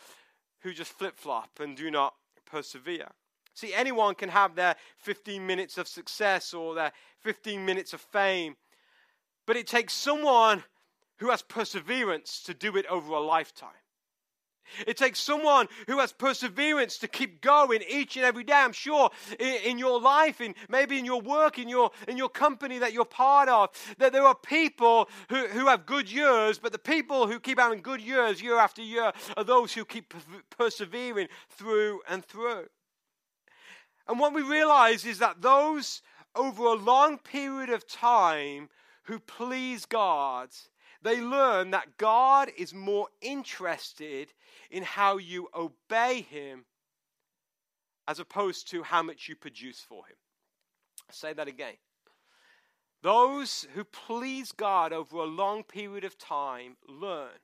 who 0.61 0.73
just 0.73 0.91
flip 0.91 1.17
flop 1.17 1.59
and 1.59 1.77
do 1.77 1.91
not 1.91 2.15
persevere. 2.45 3.09
See, 3.59 3.73
anyone 3.73 4.15
can 4.15 4.29
have 4.29 4.55
their 4.55 4.77
15 4.99 5.45
minutes 5.45 5.77
of 5.77 5.87
success 5.87 6.53
or 6.53 6.75
their 6.75 6.93
15 7.21 7.65
minutes 7.65 7.93
of 7.93 8.01
fame, 8.01 8.55
but 9.45 9.55
it 9.55 9.67
takes 9.67 9.93
someone 9.93 10.63
who 11.17 11.29
has 11.29 11.41
perseverance 11.41 12.43
to 12.43 12.53
do 12.53 12.77
it 12.77 12.85
over 12.87 13.13
a 13.13 13.19
lifetime. 13.19 13.69
It 14.85 14.97
takes 14.97 15.19
someone 15.19 15.67
who 15.87 15.99
has 15.99 16.11
perseverance 16.11 16.97
to 16.99 17.07
keep 17.07 17.41
going 17.41 17.81
each 17.89 18.15
and 18.17 18.25
every 18.25 18.43
day. 18.43 18.53
I'm 18.53 18.71
sure 18.71 19.09
in, 19.39 19.55
in, 19.65 19.79
your 19.79 19.99
life, 19.99 20.41
in 20.41 20.55
maybe 20.69 20.99
in 20.99 21.05
your 21.05 21.21
work, 21.21 21.57
in 21.57 21.67
your 21.67 21.91
in 22.07 22.17
your 22.17 22.29
company 22.29 22.77
that 22.79 22.93
you're 22.93 23.05
part 23.05 23.49
of, 23.49 23.69
that 23.97 24.13
there 24.13 24.23
are 24.23 24.35
people 24.35 25.09
who, 25.29 25.47
who 25.47 25.67
have 25.67 25.85
good 25.85 26.11
years, 26.11 26.59
but 26.59 26.71
the 26.71 26.79
people 26.79 27.27
who 27.27 27.39
keep 27.39 27.59
having 27.59 27.81
good 27.81 28.01
years 28.01 28.41
year 28.41 28.57
after 28.57 28.81
year 28.81 29.11
are 29.35 29.43
those 29.43 29.73
who 29.73 29.85
keep 29.85 30.13
persevering 30.55 31.27
through 31.49 32.01
and 32.07 32.23
through. 32.25 32.65
And 34.07 34.19
what 34.19 34.33
we 34.33 34.41
realize 34.41 35.05
is 35.05 35.19
that 35.19 35.41
those 35.41 36.01
over 36.39 36.67
a 36.67 36.73
long 36.73 37.17
period 37.17 37.69
of 37.69 37.85
time 37.85 38.69
who 39.03 39.19
please 39.19 39.85
God, 39.85 40.49
they 41.01 41.19
learn 41.19 41.71
that 41.71 41.97
God 41.97 42.49
is 42.57 42.73
more 42.73 43.07
interested 43.21 44.31
in 44.71 44.83
how 44.83 45.17
you 45.17 45.49
obey 45.53 46.21
Him 46.21 46.63
as 48.07 48.19
opposed 48.19 48.69
to 48.69 48.83
how 48.83 49.03
much 49.03 49.27
you 49.27 49.35
produce 49.35 49.81
for 49.81 50.05
Him. 50.05 50.15
I'll 51.09 51.15
say 51.15 51.33
that 51.33 51.49
again. 51.49 51.73
Those 53.01 53.67
who 53.75 53.83
please 53.83 54.53
God 54.53 54.93
over 54.93 55.17
a 55.17 55.25
long 55.25 55.63
period 55.63 56.05
of 56.05 56.17
time 56.17 56.77
learn 56.87 57.37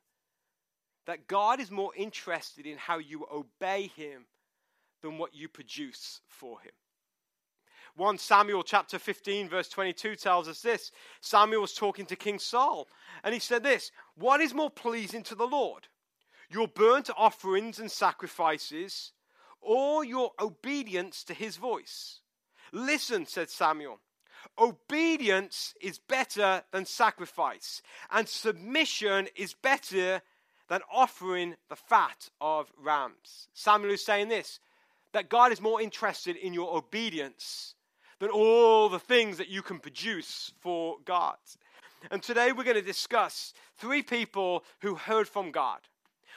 that 1.06 1.28
God 1.28 1.60
is 1.60 1.70
more 1.70 1.92
interested 1.98 2.66
in 2.66 2.78
how 2.78 3.00
you 3.00 3.26
obey 3.30 3.92
Him 3.98 4.26
than 5.02 5.18
what 5.18 5.36
you 5.36 5.50
produce 5.50 6.22
for 6.30 6.62
Him. 6.62 6.72
1 7.98 8.18
Samuel 8.18 8.64
chapter 8.64 9.00
15, 9.00 9.48
verse 9.48 9.70
22 9.70 10.18
tells 10.18 10.50
us 10.50 10.62
this. 10.62 10.92
Samuel 11.22 11.62
was 11.62 11.74
talking 11.74 12.06
to 12.08 12.18
King 12.18 12.40
Saul, 12.40 12.90
and 13.24 13.34
he 13.34 13.40
said 13.40 13.64
this 13.64 13.92
What 14.16 14.42
is 14.42 14.54
more 14.54 14.70
pleasing 14.70 15.24
to 15.24 15.36
the 15.36 15.48
Lord? 15.48 15.88
Your 16.50 16.68
burnt 16.68 17.10
offerings 17.18 17.80
and 17.80 17.90
sacrifices, 17.90 19.14
or 19.62 20.04
your 20.04 20.32
obedience 20.40 21.24
to 21.24 21.34
his 21.34 21.56
voice? 21.56 22.20
Listen, 22.74 23.26
said 23.26 23.50
Samuel. 23.50 24.00
Obedience 24.60 25.74
is 25.82 25.98
better 25.98 26.64
than 26.72 26.86
sacrifice, 26.86 27.82
and 28.12 28.28
submission 28.28 29.30
is 29.38 29.54
better 29.54 30.22
than 30.68 30.82
offering 30.92 31.56
the 31.70 31.76
fat 31.76 32.30
of 32.42 32.72
rams. 32.78 33.48
Samuel 33.54 33.94
is 33.94 34.06
saying 34.06 34.28
this 34.28 34.60
that 35.14 35.30
God 35.30 35.54
is 35.54 35.62
more 35.62 35.82
interested 35.82 36.36
in 36.36 36.54
your 36.54 36.76
obedience 36.76 37.75
than 38.20 38.30
all 38.30 38.90
the 38.90 39.00
things 39.00 39.38
that 39.38 39.50
you 39.50 39.62
can 39.62 39.80
produce 39.80 40.52
for 40.60 40.98
God. 41.06 41.38
And 42.12 42.22
today 42.22 42.52
we're 42.52 42.64
going 42.64 42.76
to 42.76 42.82
discuss 42.82 43.54
three 43.78 44.02
people 44.02 44.64
who 44.82 44.96
heard 44.96 45.28
from 45.28 45.52
God. 45.52 45.80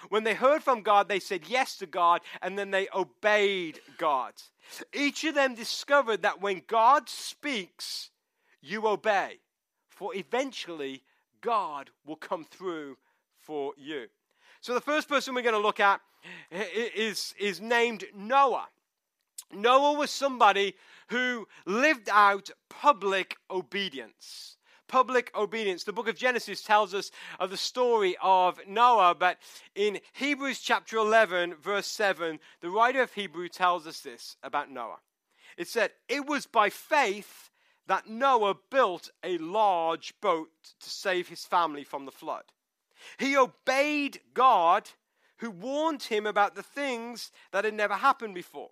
When 0.08 0.24
they 0.24 0.34
heard 0.34 0.62
from 0.62 0.82
God, 0.82 1.08
they 1.08 1.20
said 1.20 1.42
yes 1.48 1.76
to 1.78 1.86
God 1.86 2.20
and 2.42 2.58
then 2.58 2.70
they 2.70 2.88
obeyed 2.94 3.80
God. 3.98 4.32
Each 4.92 5.24
of 5.24 5.34
them 5.34 5.54
discovered 5.54 6.22
that 6.22 6.40
when 6.40 6.62
God 6.66 7.08
speaks, 7.08 8.10
you 8.60 8.86
obey, 8.86 9.38
for 9.88 10.14
eventually 10.14 11.02
God 11.40 11.90
will 12.06 12.16
come 12.16 12.44
through 12.44 12.96
for 13.40 13.72
you. 13.76 14.06
So 14.60 14.74
the 14.74 14.80
first 14.80 15.08
person 15.08 15.34
we're 15.34 15.42
going 15.42 15.54
to 15.54 15.60
look 15.60 15.80
at 15.80 16.00
is, 16.50 17.34
is 17.38 17.60
named 17.60 18.04
Noah. 18.14 18.68
Noah 19.52 19.98
was 19.98 20.10
somebody 20.10 20.74
who 21.08 21.46
lived 21.66 22.08
out 22.10 22.50
public 22.68 23.36
obedience. 23.50 24.56
Public 24.86 25.30
obedience. 25.34 25.84
The 25.84 25.92
book 25.92 26.08
of 26.08 26.16
Genesis 26.16 26.62
tells 26.62 26.94
us 26.94 27.10
of 27.38 27.50
the 27.50 27.56
story 27.56 28.16
of 28.22 28.58
Noah, 28.66 29.14
but 29.14 29.38
in 29.74 30.00
Hebrews 30.14 30.60
chapter 30.60 30.96
11, 30.96 31.56
verse 31.62 31.86
7, 31.86 32.40
the 32.60 32.70
writer 32.70 33.02
of 33.02 33.12
Hebrew 33.12 33.48
tells 33.48 33.86
us 33.86 34.00
this 34.00 34.36
about 34.42 34.70
Noah. 34.70 35.00
It 35.58 35.68
said, 35.68 35.90
It 36.08 36.26
was 36.26 36.46
by 36.46 36.70
faith 36.70 37.50
that 37.86 38.08
Noah 38.08 38.54
built 38.70 39.10
a 39.24 39.38
large 39.38 40.14
boat 40.20 40.50
to 40.80 40.90
save 40.90 41.28
his 41.28 41.44
family 41.44 41.84
from 41.84 42.04
the 42.04 42.12
flood. 42.12 42.44
He 43.18 43.36
obeyed 43.36 44.20
God, 44.34 44.90
who 45.38 45.50
warned 45.50 46.04
him 46.04 46.26
about 46.26 46.54
the 46.54 46.62
things 46.62 47.30
that 47.52 47.64
had 47.64 47.74
never 47.74 47.94
happened 47.94 48.34
before. 48.34 48.70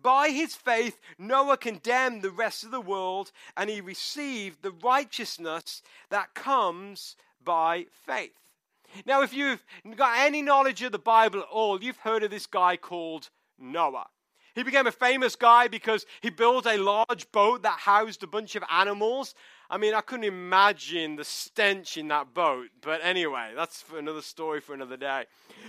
By 0.00 0.30
his 0.30 0.54
faith, 0.54 1.00
Noah 1.18 1.56
condemned 1.56 2.22
the 2.22 2.30
rest 2.30 2.64
of 2.64 2.70
the 2.70 2.80
world 2.80 3.32
and 3.56 3.68
he 3.68 3.80
received 3.80 4.62
the 4.62 4.70
righteousness 4.70 5.82
that 6.10 6.34
comes 6.34 7.16
by 7.42 7.86
faith. 7.90 8.38
Now, 9.06 9.22
if 9.22 9.34
you've 9.34 9.64
got 9.96 10.18
any 10.18 10.42
knowledge 10.42 10.82
of 10.82 10.92
the 10.92 10.98
Bible 10.98 11.40
at 11.40 11.48
all, 11.48 11.82
you've 11.82 11.98
heard 11.98 12.22
of 12.22 12.30
this 12.30 12.46
guy 12.46 12.76
called 12.76 13.30
Noah. 13.58 14.06
He 14.54 14.62
became 14.62 14.86
a 14.86 14.92
famous 14.92 15.34
guy 15.34 15.68
because 15.68 16.06
he 16.20 16.30
built 16.30 16.66
a 16.66 16.76
large 16.76 17.30
boat 17.32 17.62
that 17.62 17.80
housed 17.80 18.22
a 18.22 18.26
bunch 18.26 18.54
of 18.54 18.62
animals. 18.70 19.34
I 19.68 19.78
mean, 19.78 19.94
I 19.94 20.00
couldn't 20.00 20.24
imagine 20.24 21.16
the 21.16 21.24
stench 21.24 21.96
in 21.96 22.08
that 22.08 22.34
boat. 22.34 22.68
But 22.80 23.00
anyway, 23.02 23.52
that's 23.56 23.82
for 23.82 23.98
another 23.98 24.22
story 24.22 24.60
for 24.60 24.72
another 24.72 24.96
day. 24.96 25.24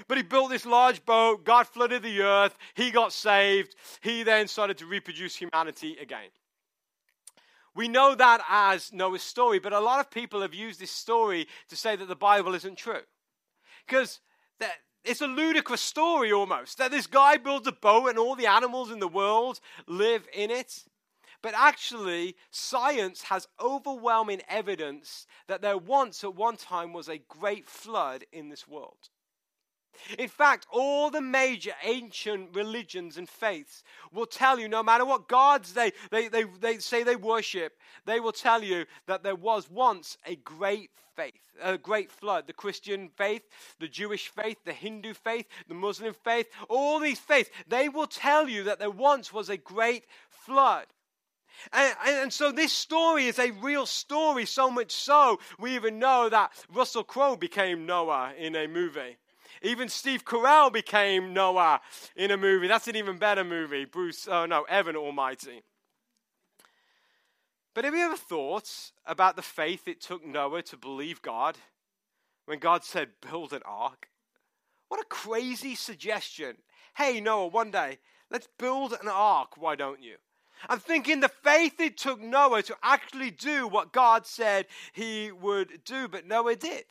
But 0.08 0.18
he 0.18 0.24
built 0.24 0.52
this 0.52 0.66
large 0.66 1.04
boat. 1.06 1.44
God 1.44 1.68
flooded 1.68 2.04
the 2.04 2.22
earth. 2.22 2.56
He 2.76 2.92
got 2.92 3.12
saved. 3.12 3.76
He 4.02 4.22
then 4.24 4.48
started 4.48 4.78
to 4.78 4.86
reproduce 4.86 5.36
humanity 5.36 5.98
again. 6.00 6.30
We 7.74 7.88
know 7.88 8.16
that 8.16 8.42
as 8.48 8.94
Noah's 8.94 9.24
story, 9.24 9.60
but 9.60 9.74
a 9.74 9.80
lot 9.80 10.00
of 10.00 10.10
people 10.10 10.42
have 10.42 10.54
used 10.54 10.80
this 10.80 10.92
story 10.92 11.48
to 11.70 11.76
say 11.76 11.96
that 11.96 12.08
the 12.08 12.16
Bible 12.16 12.54
isn't 12.54 12.78
true. 12.78 13.02
Because 13.86 14.22
it's 15.06 15.22
a 15.22 15.28
ludicrous 15.28 15.82
story 15.82 16.32
almost 16.32 16.78
that 16.78 16.92
this 16.92 17.08
guy 17.08 17.38
builds 17.38 17.68
a 17.68 17.72
boat 17.72 18.08
and 18.08 18.18
all 18.18 18.36
the 18.36 18.48
animals 18.48 18.92
in 18.92 19.00
the 19.00 19.08
world 19.08 19.60
live 19.88 20.28
in 20.34 20.52
it. 20.52 20.84
But 21.42 21.54
actually, 21.56 22.36
science 22.50 23.24
has 23.24 23.48
overwhelming 23.60 24.42
evidence 24.50 25.28
that 25.48 25.62
there 25.62 25.78
once, 25.78 26.24
at 26.24 26.36
one 26.36 26.58
time, 26.58 26.92
was 26.92 27.08
a 27.08 27.20
great 27.20 27.68
flood 27.68 28.26
in 28.32 28.50
this 28.50 28.68
world. 28.68 29.10
In 30.18 30.28
fact, 30.28 30.68
all 30.72 31.10
the 31.10 31.22
major 31.22 31.74
ancient 31.84 32.56
religions 32.56 33.18
and 33.18 33.30
faiths 33.30 33.84
will 34.12 34.26
tell 34.26 34.60
you, 34.60 34.68
no 34.68 34.84
matter 34.84 35.06
what 35.06 35.28
gods 35.28 35.74
they, 35.74 35.92
they, 36.12 36.28
they, 36.28 36.44
they 36.60 36.78
say 36.78 37.04
they 37.04 37.16
worship, 37.16 37.78
they 38.06 38.20
will 38.20 38.32
tell 38.32 38.64
you 38.64 38.86
that 39.08 39.24
there 39.24 39.36
was 39.36 39.70
once 39.70 40.18
a 40.26 40.36
great 40.36 40.92
faith, 41.16 41.42
a 41.62 41.78
great 41.78 42.12
flood. 42.12 42.48
The 42.48 42.54
Christian 42.54 43.10
faith, 43.10 43.44
the 43.80 43.88
Jewish 43.88 44.30
faith, 44.30 44.58
the 44.66 44.74
Hindu 44.74 45.14
faith, 45.14 45.48
the 45.68 45.74
Muslim 45.74 46.14
faith, 46.14 46.48
all 46.70 47.00
these 47.00 47.20
faiths, 47.20 47.50
they 47.68 47.90
will 47.90 48.08
tell 48.08 48.50
you 48.50 48.64
that 48.64 48.80
there 48.80 48.92
once 48.92 49.32
was 49.32 49.50
a 49.50 49.58
great 49.58 50.06
flood. 50.30 50.86
And, 51.72 51.96
and, 52.06 52.34
so 52.34 52.52
this 52.52 52.74
story 52.74 53.28
is 53.28 53.40
a 53.40 53.52
real 53.52 53.86
story, 53.86 54.46
so 54.46 54.70
much 54.70 54.92
so 54.92 55.40
we 55.58 55.76
even 55.76 56.00
know 56.00 56.28
that 56.28 56.52
Russell 56.74 57.04
Crowe 57.04 57.38
became 57.38 57.86
Noah 57.86 58.34
in 58.38 58.56
a 58.56 58.68
movie. 58.68 59.18
Even 59.66 59.90
Steve 59.90 60.24
Carell 60.24 60.72
became 60.72 61.34
Noah 61.34 61.82
in 62.16 62.30
a 62.30 62.38
movie. 62.38 62.68
That's 62.68 62.88
an 62.88 62.96
even 62.96 63.18
better 63.18 63.44
movie. 63.44 63.86
Bruce, 63.86 64.28
oh 64.28 64.46
no, 64.46 64.62
Evan 64.70 64.96
Almighty. 64.96 65.64
But 67.74 67.84
have 67.84 67.96
you 67.96 68.02
ever 68.02 68.16
thought 68.16 68.70
about 69.08 69.36
the 69.36 69.42
faith 69.42 69.88
it 69.88 70.02
took 70.02 70.24
Noah 70.24 70.62
to 70.62 70.78
believe 70.78 71.24
God 71.24 71.58
when 72.46 72.60
God 72.60 72.84
said, 72.84 73.10
build 73.28 73.54
an 73.54 73.64
ark? 73.66 74.10
What 74.88 75.02
a 75.02 75.06
crazy 75.10 75.74
suggestion. 75.74 76.58
Hey, 76.96 77.20
Noah, 77.20 77.48
one 77.48 77.72
day, 77.72 77.98
let's 78.30 78.48
build 78.60 78.94
an 78.94 79.08
ark, 79.08 79.58
why 79.58 79.76
don't 79.76 80.04
you? 80.04 80.18
I'm 80.70 80.80
thinking 80.80 81.22
the 81.22 81.28
faith 81.44 81.80
it 81.80 81.98
took 81.98 82.22
Noah 82.22 82.62
to 82.62 82.78
actually 82.84 83.32
do 83.32 83.68
what 83.68 83.92
God 83.92 84.28
said 84.28 84.68
he 84.94 85.32
would 85.32 85.84
do, 85.84 86.08
but 86.08 86.28
Noah 86.28 86.56
did. 86.56 86.86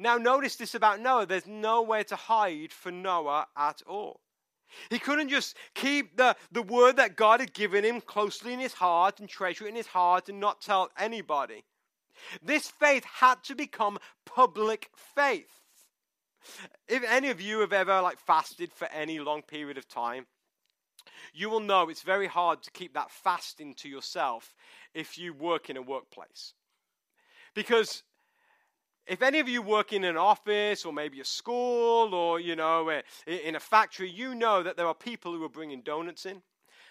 Now, 0.00 0.16
notice 0.16 0.56
this 0.56 0.74
about 0.74 0.98
Noah 0.98 1.26
there's 1.26 1.46
nowhere 1.46 2.04
to 2.04 2.16
hide 2.16 2.72
for 2.72 2.90
Noah 2.90 3.46
at 3.54 3.82
all. 3.86 4.20
He 4.88 4.98
couldn't 4.98 5.28
just 5.28 5.58
keep 5.74 6.16
the, 6.16 6.36
the 6.50 6.62
word 6.62 6.96
that 6.96 7.16
God 7.16 7.40
had 7.40 7.52
given 7.52 7.84
him 7.84 8.00
closely 8.00 8.54
in 8.54 8.60
his 8.60 8.72
heart 8.72 9.20
and 9.20 9.28
treasure 9.28 9.66
it 9.66 9.70
in 9.70 9.74
his 9.74 9.88
heart 9.88 10.30
and 10.30 10.40
not 10.40 10.62
tell 10.62 10.90
anybody. 10.96 11.64
This 12.42 12.68
faith 12.68 13.04
had 13.04 13.44
to 13.44 13.54
become 13.54 13.98
public 14.24 14.88
faith. 14.94 15.50
If 16.88 17.04
any 17.06 17.28
of 17.28 17.42
you 17.42 17.60
have 17.60 17.74
ever 17.74 18.00
like 18.00 18.18
fasted 18.18 18.72
for 18.72 18.86
any 18.86 19.18
long 19.18 19.42
period 19.42 19.76
of 19.76 19.86
time, 19.86 20.24
you 21.34 21.50
will 21.50 21.60
know 21.60 21.90
it's 21.90 22.02
very 22.02 22.26
hard 22.26 22.62
to 22.62 22.70
keep 22.70 22.94
that 22.94 23.10
fasting 23.10 23.74
to 23.74 23.88
yourself 23.88 24.54
if 24.94 25.18
you 25.18 25.34
work 25.34 25.68
in 25.68 25.76
a 25.76 25.82
workplace. 25.82 26.54
Because 27.54 28.02
if 29.06 29.22
any 29.22 29.40
of 29.40 29.48
you 29.48 29.62
work 29.62 29.92
in 29.92 30.04
an 30.04 30.16
office 30.16 30.84
or 30.84 30.92
maybe 30.92 31.20
a 31.20 31.24
school 31.24 32.14
or, 32.14 32.38
you 32.38 32.56
know, 32.56 33.00
in 33.26 33.56
a 33.56 33.60
factory, 33.60 34.08
you 34.08 34.34
know 34.34 34.62
that 34.62 34.76
there 34.76 34.86
are 34.86 34.94
people 34.94 35.32
who 35.32 35.44
are 35.44 35.48
bringing 35.48 35.82
donuts 35.82 36.26
in. 36.26 36.42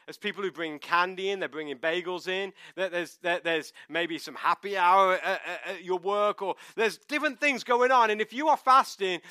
There's 0.06 0.18
people 0.18 0.44
who 0.44 0.52
bring 0.52 0.80
candy 0.80 1.30
in, 1.30 1.40
they're 1.40 1.48
bringing 1.48 1.78
bagels 1.78 2.28
in. 2.28 2.52
There's, 2.76 3.20
there's 3.22 3.74
maybe 3.90 4.18
some 4.18 4.34
happy 4.34 4.76
hour 4.76 5.20
at, 5.24 5.84
your 5.84 6.00
work, 6.00 6.42
or 6.42 6.56
there's 6.76 6.98
different 6.98 7.40
things 7.40 7.64
going 7.64 7.92
on. 7.92 8.10
And 8.10 8.20
if 8.20 8.34
you 8.34 8.48
are 8.48 8.58
fasting, 8.58 9.22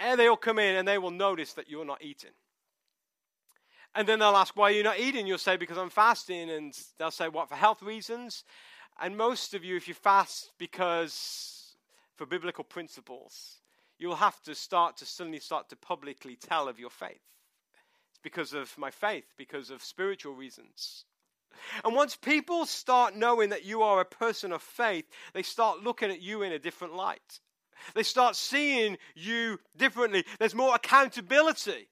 eh, 0.00 0.16
they'll 0.16 0.36
come 0.36 0.58
in 0.58 0.74
and 0.74 0.88
they 0.88 0.98
will 0.98 1.12
notice 1.12 1.52
that 1.52 1.70
you're 1.70 1.84
not 1.84 2.02
eating. 2.02 2.32
And 3.94 4.08
then 4.08 4.18
they'll 4.18 4.36
ask, 4.36 4.56
Why 4.56 4.70
you're 4.70 4.78
you 4.78 4.82
not 4.82 4.98
eating? 4.98 5.26
You'll 5.26 5.38
say, 5.38 5.56
Because 5.56 5.78
I'm 5.78 5.90
fasting. 5.90 6.50
And 6.50 6.76
they'll 6.98 7.12
say, 7.12 7.28
What, 7.28 7.48
for 7.48 7.54
health 7.54 7.80
reasons? 7.80 8.42
And 9.00 9.16
most 9.16 9.54
of 9.54 9.64
you, 9.64 9.76
if 9.76 9.86
you 9.86 9.94
fast 9.94 10.50
because 10.58 11.51
for 12.22 12.26
biblical 12.26 12.62
principles, 12.62 13.56
you 13.98 14.06
will 14.06 14.14
have 14.14 14.40
to 14.44 14.54
start 14.54 14.96
to 14.96 15.04
suddenly 15.04 15.40
start 15.40 15.68
to 15.68 15.74
publicly 15.74 16.36
tell 16.36 16.68
of 16.68 16.78
your 16.78 16.88
faith. 16.88 17.20
It's 18.10 18.20
because 18.22 18.52
of 18.52 18.72
my 18.78 18.92
faith, 18.92 19.24
because 19.36 19.70
of 19.70 19.82
spiritual 19.82 20.36
reasons. 20.36 21.04
And 21.84 21.96
once 21.96 22.14
people 22.14 22.64
start 22.64 23.16
knowing 23.16 23.50
that 23.50 23.64
you 23.64 23.82
are 23.82 24.00
a 24.00 24.04
person 24.04 24.52
of 24.52 24.62
faith, 24.62 25.04
they 25.34 25.42
start 25.42 25.82
looking 25.82 26.12
at 26.12 26.22
you 26.22 26.42
in 26.42 26.52
a 26.52 26.60
different 26.60 26.94
light. 26.94 27.40
They 27.96 28.04
start 28.04 28.36
seeing 28.36 28.98
you 29.16 29.58
differently. 29.76 30.24
There's 30.38 30.54
more 30.54 30.76
accountability. 30.76 31.88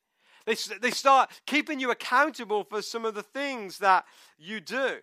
They, 0.47 0.55
they 0.81 0.93
start 0.93 1.33
keeping 1.45 1.81
you 1.81 1.91
accountable 1.91 2.63
for 2.63 2.83
some 2.83 3.05
of 3.05 3.17
the 3.17 3.25
things 3.25 3.79
that 3.79 4.05
you 4.39 4.61
do. 4.61 4.99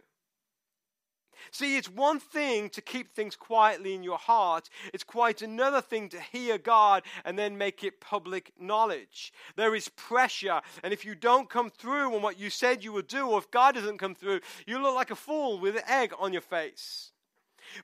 See, 1.51 1.77
it's 1.77 1.89
one 1.89 2.19
thing 2.19 2.69
to 2.69 2.81
keep 2.81 3.13
things 3.13 3.35
quietly 3.35 3.93
in 3.93 4.03
your 4.03 4.17
heart. 4.17 4.69
It's 4.93 5.03
quite 5.03 5.41
another 5.41 5.81
thing 5.81 6.09
to 6.09 6.19
hear 6.19 6.57
God 6.57 7.03
and 7.25 7.37
then 7.37 7.57
make 7.57 7.83
it 7.83 7.99
public 7.99 8.51
knowledge. 8.59 9.33
There 9.55 9.75
is 9.75 9.89
pressure, 9.89 10.61
and 10.83 10.93
if 10.93 11.05
you 11.05 11.15
don't 11.15 11.49
come 11.49 11.69
through 11.69 12.15
on 12.15 12.21
what 12.21 12.39
you 12.39 12.49
said 12.49 12.83
you 12.83 12.93
would 12.93 13.07
do, 13.07 13.27
or 13.27 13.39
if 13.39 13.51
God 13.51 13.75
doesn't 13.75 13.97
come 13.97 14.15
through, 14.15 14.41
you 14.65 14.81
look 14.81 14.95
like 14.95 15.11
a 15.11 15.15
fool 15.15 15.59
with 15.59 15.75
an 15.75 15.83
egg 15.87 16.13
on 16.19 16.33
your 16.33 16.41
face. 16.41 17.11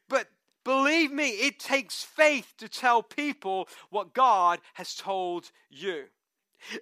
But 0.07 0.27
believe 0.63 1.12
me, 1.12 1.29
it 1.29 1.60
takes 1.60 2.03
faith 2.03 2.53
to 2.57 2.69
tell 2.69 3.03
people 3.03 3.67
what 3.89 4.13
God 4.13 4.60
has 4.75 4.95
told 4.95 5.51
you. 5.69 6.05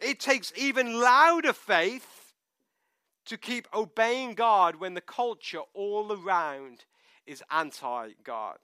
It 0.02 0.20
takes 0.20 0.54
even 0.56 1.00
louder 1.00 1.54
faith 1.54 2.21
to 3.26 3.38
keep 3.38 3.68
obeying 3.74 4.34
God 4.34 4.76
when 4.76 4.94
the 4.94 5.02
culture 5.02 5.62
all 5.74 6.12
around 6.12 6.86
is 7.26 7.44
anti 7.52 8.10
God. 8.24 8.58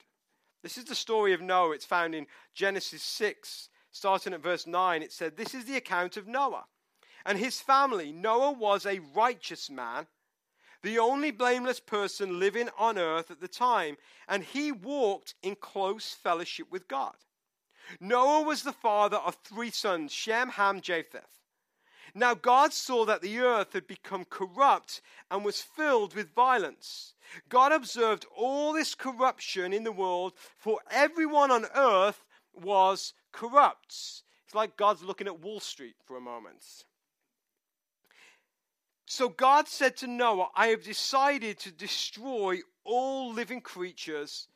This 0.64 0.78
is 0.78 0.86
the 0.86 0.96
story 0.96 1.34
of 1.34 1.42
Noah. 1.42 1.72
It's 1.72 1.86
found 1.86 2.16
in 2.16 2.28
Genesis 2.54 3.04
6, 3.04 3.70
starting 3.92 4.34
at 4.34 4.42
verse 4.42 4.68
9. 4.68 5.02
It 5.02 5.12
said, 5.12 5.38
This 5.38 5.54
is 5.54 5.66
the 5.66 5.78
account 5.78 6.18
of 6.18 6.28
Noah 6.28 6.66
and 7.28 7.38
his 7.38 7.60
family. 7.60 8.12
Noah 8.12 8.54
was 8.54 8.86
a 8.86 9.02
righteous 9.14 9.70
man, 9.70 10.08
the 10.82 10.98
only 10.98 11.30
blameless 11.30 11.80
person 11.80 12.40
living 12.40 12.70
on 12.78 12.98
earth 12.98 13.30
at 13.30 13.42
the 13.42 13.48
time, 13.48 13.98
and 14.28 14.44
he 14.44 14.72
walked 14.72 15.36
in 15.44 15.56
close 15.56 16.14
fellowship 16.14 16.72
with 16.72 16.88
God. 16.88 17.16
Noah 18.00 18.42
was 18.42 18.64
the 18.64 18.74
father 18.74 19.18
of 19.18 19.36
three 19.44 19.72
sons 19.72 20.12
Shem, 20.12 20.50
Ham, 20.50 20.82
Japheth. 20.82 21.37
Now 22.14 22.34
God 22.34 22.74
saw 22.74 23.06
that 23.06 23.22
the 23.22 23.40
earth 23.40 23.74
had 23.74 23.88
become 23.88 24.26
corrupt 24.26 25.02
and 25.30 25.44
was 25.44 25.62
filled 25.62 26.16
with 26.16 26.34
violence. 26.34 27.14
God 27.50 27.72
observed 27.72 28.26
all 28.36 28.74
this 28.74 28.96
corruption 28.96 29.74
in 29.74 29.84
the 29.84 29.92
world, 29.92 30.34
for 30.58 30.80
everyone 30.90 31.52
on 31.52 31.66
earth 31.76 32.24
was 32.54 33.14
corrupt. 33.32 34.24
It's 34.46 34.56
like 34.56 34.78
God's 34.78 35.04
looking 35.04 35.28
at 35.28 35.42
Wall 35.42 35.60
Street 35.60 35.96
for 36.06 36.16
a 36.18 36.22
moment. 36.22 36.64
So 39.06 39.30
God 39.30 39.68
said 39.68 39.96
to 39.98 40.08
Noah, 40.08 40.50
I 40.56 40.68
have 40.68 40.84
decided 40.84 41.60
to 41.60 41.72
destroy 41.72 42.60
all 42.84 43.32
living 43.32 43.62
creatures, 43.62 44.48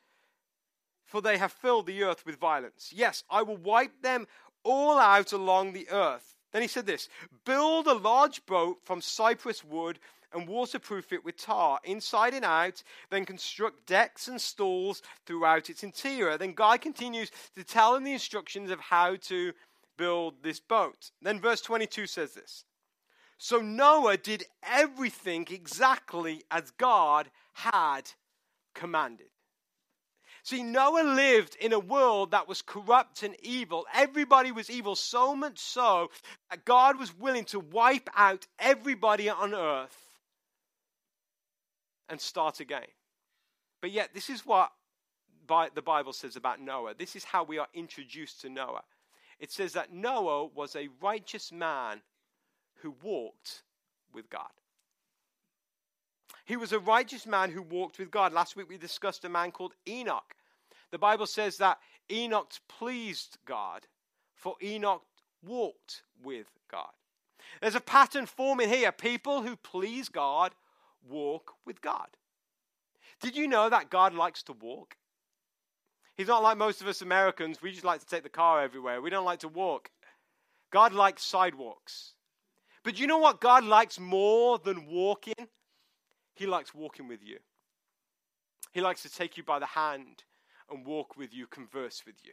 for 1.04 1.22
they 1.22 1.38
have 1.38 1.52
filled 1.52 1.86
the 1.86 2.02
earth 2.02 2.24
with 2.26 2.38
violence. 2.38 2.92
Yes, 2.94 3.24
I 3.30 3.42
will 3.42 3.56
wipe 3.56 4.02
them 4.02 4.26
all 4.62 4.98
out 4.98 5.32
along 5.32 5.72
the 5.72 5.88
earth. 5.90 6.31
Then 6.52 6.62
he 6.62 6.68
said 6.68 6.86
this 6.86 7.08
Build 7.44 7.86
a 7.86 7.94
large 7.94 8.44
boat 8.46 8.78
from 8.84 9.00
cypress 9.00 9.64
wood 9.64 9.98
and 10.34 10.48
waterproof 10.48 11.12
it 11.12 11.24
with 11.24 11.36
tar 11.36 11.78
inside 11.84 12.34
and 12.34 12.44
out, 12.44 12.82
then 13.10 13.24
construct 13.24 13.86
decks 13.86 14.28
and 14.28 14.40
stalls 14.40 15.02
throughout 15.26 15.68
its 15.68 15.82
interior. 15.82 16.38
Then 16.38 16.52
God 16.52 16.80
continues 16.80 17.30
to 17.54 17.64
tell 17.64 17.94
him 17.94 18.04
the 18.04 18.12
instructions 18.12 18.70
of 18.70 18.80
how 18.80 19.16
to 19.16 19.52
build 19.96 20.34
this 20.42 20.60
boat. 20.60 21.10
Then 21.20 21.40
verse 21.40 21.60
22 21.60 22.06
says 22.06 22.34
this 22.34 22.64
So 23.38 23.60
Noah 23.60 24.16
did 24.16 24.44
everything 24.62 25.46
exactly 25.50 26.42
as 26.50 26.70
God 26.72 27.30
had 27.54 28.10
commanded. 28.74 29.28
See, 30.44 30.64
Noah 30.64 31.04
lived 31.04 31.56
in 31.60 31.72
a 31.72 31.78
world 31.78 32.32
that 32.32 32.48
was 32.48 32.62
corrupt 32.62 33.22
and 33.22 33.36
evil. 33.42 33.86
Everybody 33.94 34.50
was 34.50 34.68
evil, 34.68 34.96
so 34.96 35.36
much 35.36 35.58
so 35.58 36.10
that 36.50 36.64
God 36.64 36.98
was 36.98 37.16
willing 37.16 37.44
to 37.46 37.60
wipe 37.60 38.10
out 38.16 38.46
everybody 38.58 39.28
on 39.28 39.54
earth 39.54 39.96
and 42.08 42.20
start 42.20 42.58
again. 42.58 42.86
But 43.80 43.92
yet, 43.92 44.10
this 44.14 44.28
is 44.28 44.44
what 44.44 44.72
the 45.46 45.82
Bible 45.82 46.12
says 46.12 46.34
about 46.34 46.60
Noah. 46.60 46.94
This 46.98 47.14
is 47.14 47.24
how 47.24 47.44
we 47.44 47.58
are 47.58 47.68
introduced 47.72 48.40
to 48.40 48.48
Noah. 48.48 48.82
It 49.38 49.52
says 49.52 49.74
that 49.74 49.92
Noah 49.92 50.46
was 50.46 50.74
a 50.74 50.88
righteous 51.00 51.52
man 51.52 52.00
who 52.78 52.94
walked 53.02 53.62
with 54.12 54.28
God. 54.28 54.50
He 56.44 56.56
was 56.56 56.72
a 56.72 56.78
righteous 56.78 57.26
man 57.26 57.50
who 57.50 57.62
walked 57.62 57.98
with 57.98 58.10
God. 58.10 58.32
Last 58.32 58.56
week 58.56 58.68
we 58.68 58.76
discussed 58.76 59.24
a 59.24 59.28
man 59.28 59.52
called 59.52 59.74
Enoch. 59.88 60.34
The 60.90 60.98
Bible 60.98 61.26
says 61.26 61.56
that 61.58 61.78
Enoch 62.10 62.50
pleased 62.68 63.38
God, 63.46 63.86
for 64.34 64.56
Enoch 64.62 65.02
walked 65.44 66.02
with 66.22 66.46
God. 66.70 66.90
There's 67.60 67.74
a 67.74 67.80
pattern 67.80 68.26
forming 68.26 68.68
here. 68.68 68.92
People 68.92 69.42
who 69.42 69.56
please 69.56 70.08
God 70.08 70.54
walk 71.08 71.54
with 71.64 71.80
God. 71.80 72.08
Did 73.20 73.36
you 73.36 73.46
know 73.46 73.68
that 73.68 73.90
God 73.90 74.14
likes 74.14 74.42
to 74.44 74.52
walk? 74.52 74.96
He's 76.16 76.28
not 76.28 76.42
like 76.42 76.58
most 76.58 76.80
of 76.80 76.88
us 76.88 77.02
Americans. 77.02 77.62
We 77.62 77.72
just 77.72 77.84
like 77.84 78.00
to 78.00 78.06
take 78.06 78.22
the 78.22 78.28
car 78.28 78.62
everywhere. 78.62 79.00
We 79.00 79.10
don't 79.10 79.24
like 79.24 79.40
to 79.40 79.48
walk. 79.48 79.90
God 80.70 80.92
likes 80.92 81.22
sidewalks. 81.22 82.14
But 82.82 82.98
you 82.98 83.06
know 83.06 83.18
what 83.18 83.40
God 83.40 83.64
likes 83.64 83.98
more 83.98 84.58
than 84.58 84.86
walking? 84.86 85.34
He 86.34 86.46
likes 86.46 86.74
walking 86.74 87.08
with 87.08 87.22
you. 87.22 87.38
He 88.72 88.80
likes 88.80 89.02
to 89.02 89.12
take 89.12 89.36
you 89.36 89.42
by 89.42 89.58
the 89.58 89.66
hand 89.66 90.24
and 90.70 90.86
walk 90.86 91.16
with 91.16 91.34
you, 91.34 91.46
converse 91.46 92.02
with 92.06 92.16
you. 92.24 92.32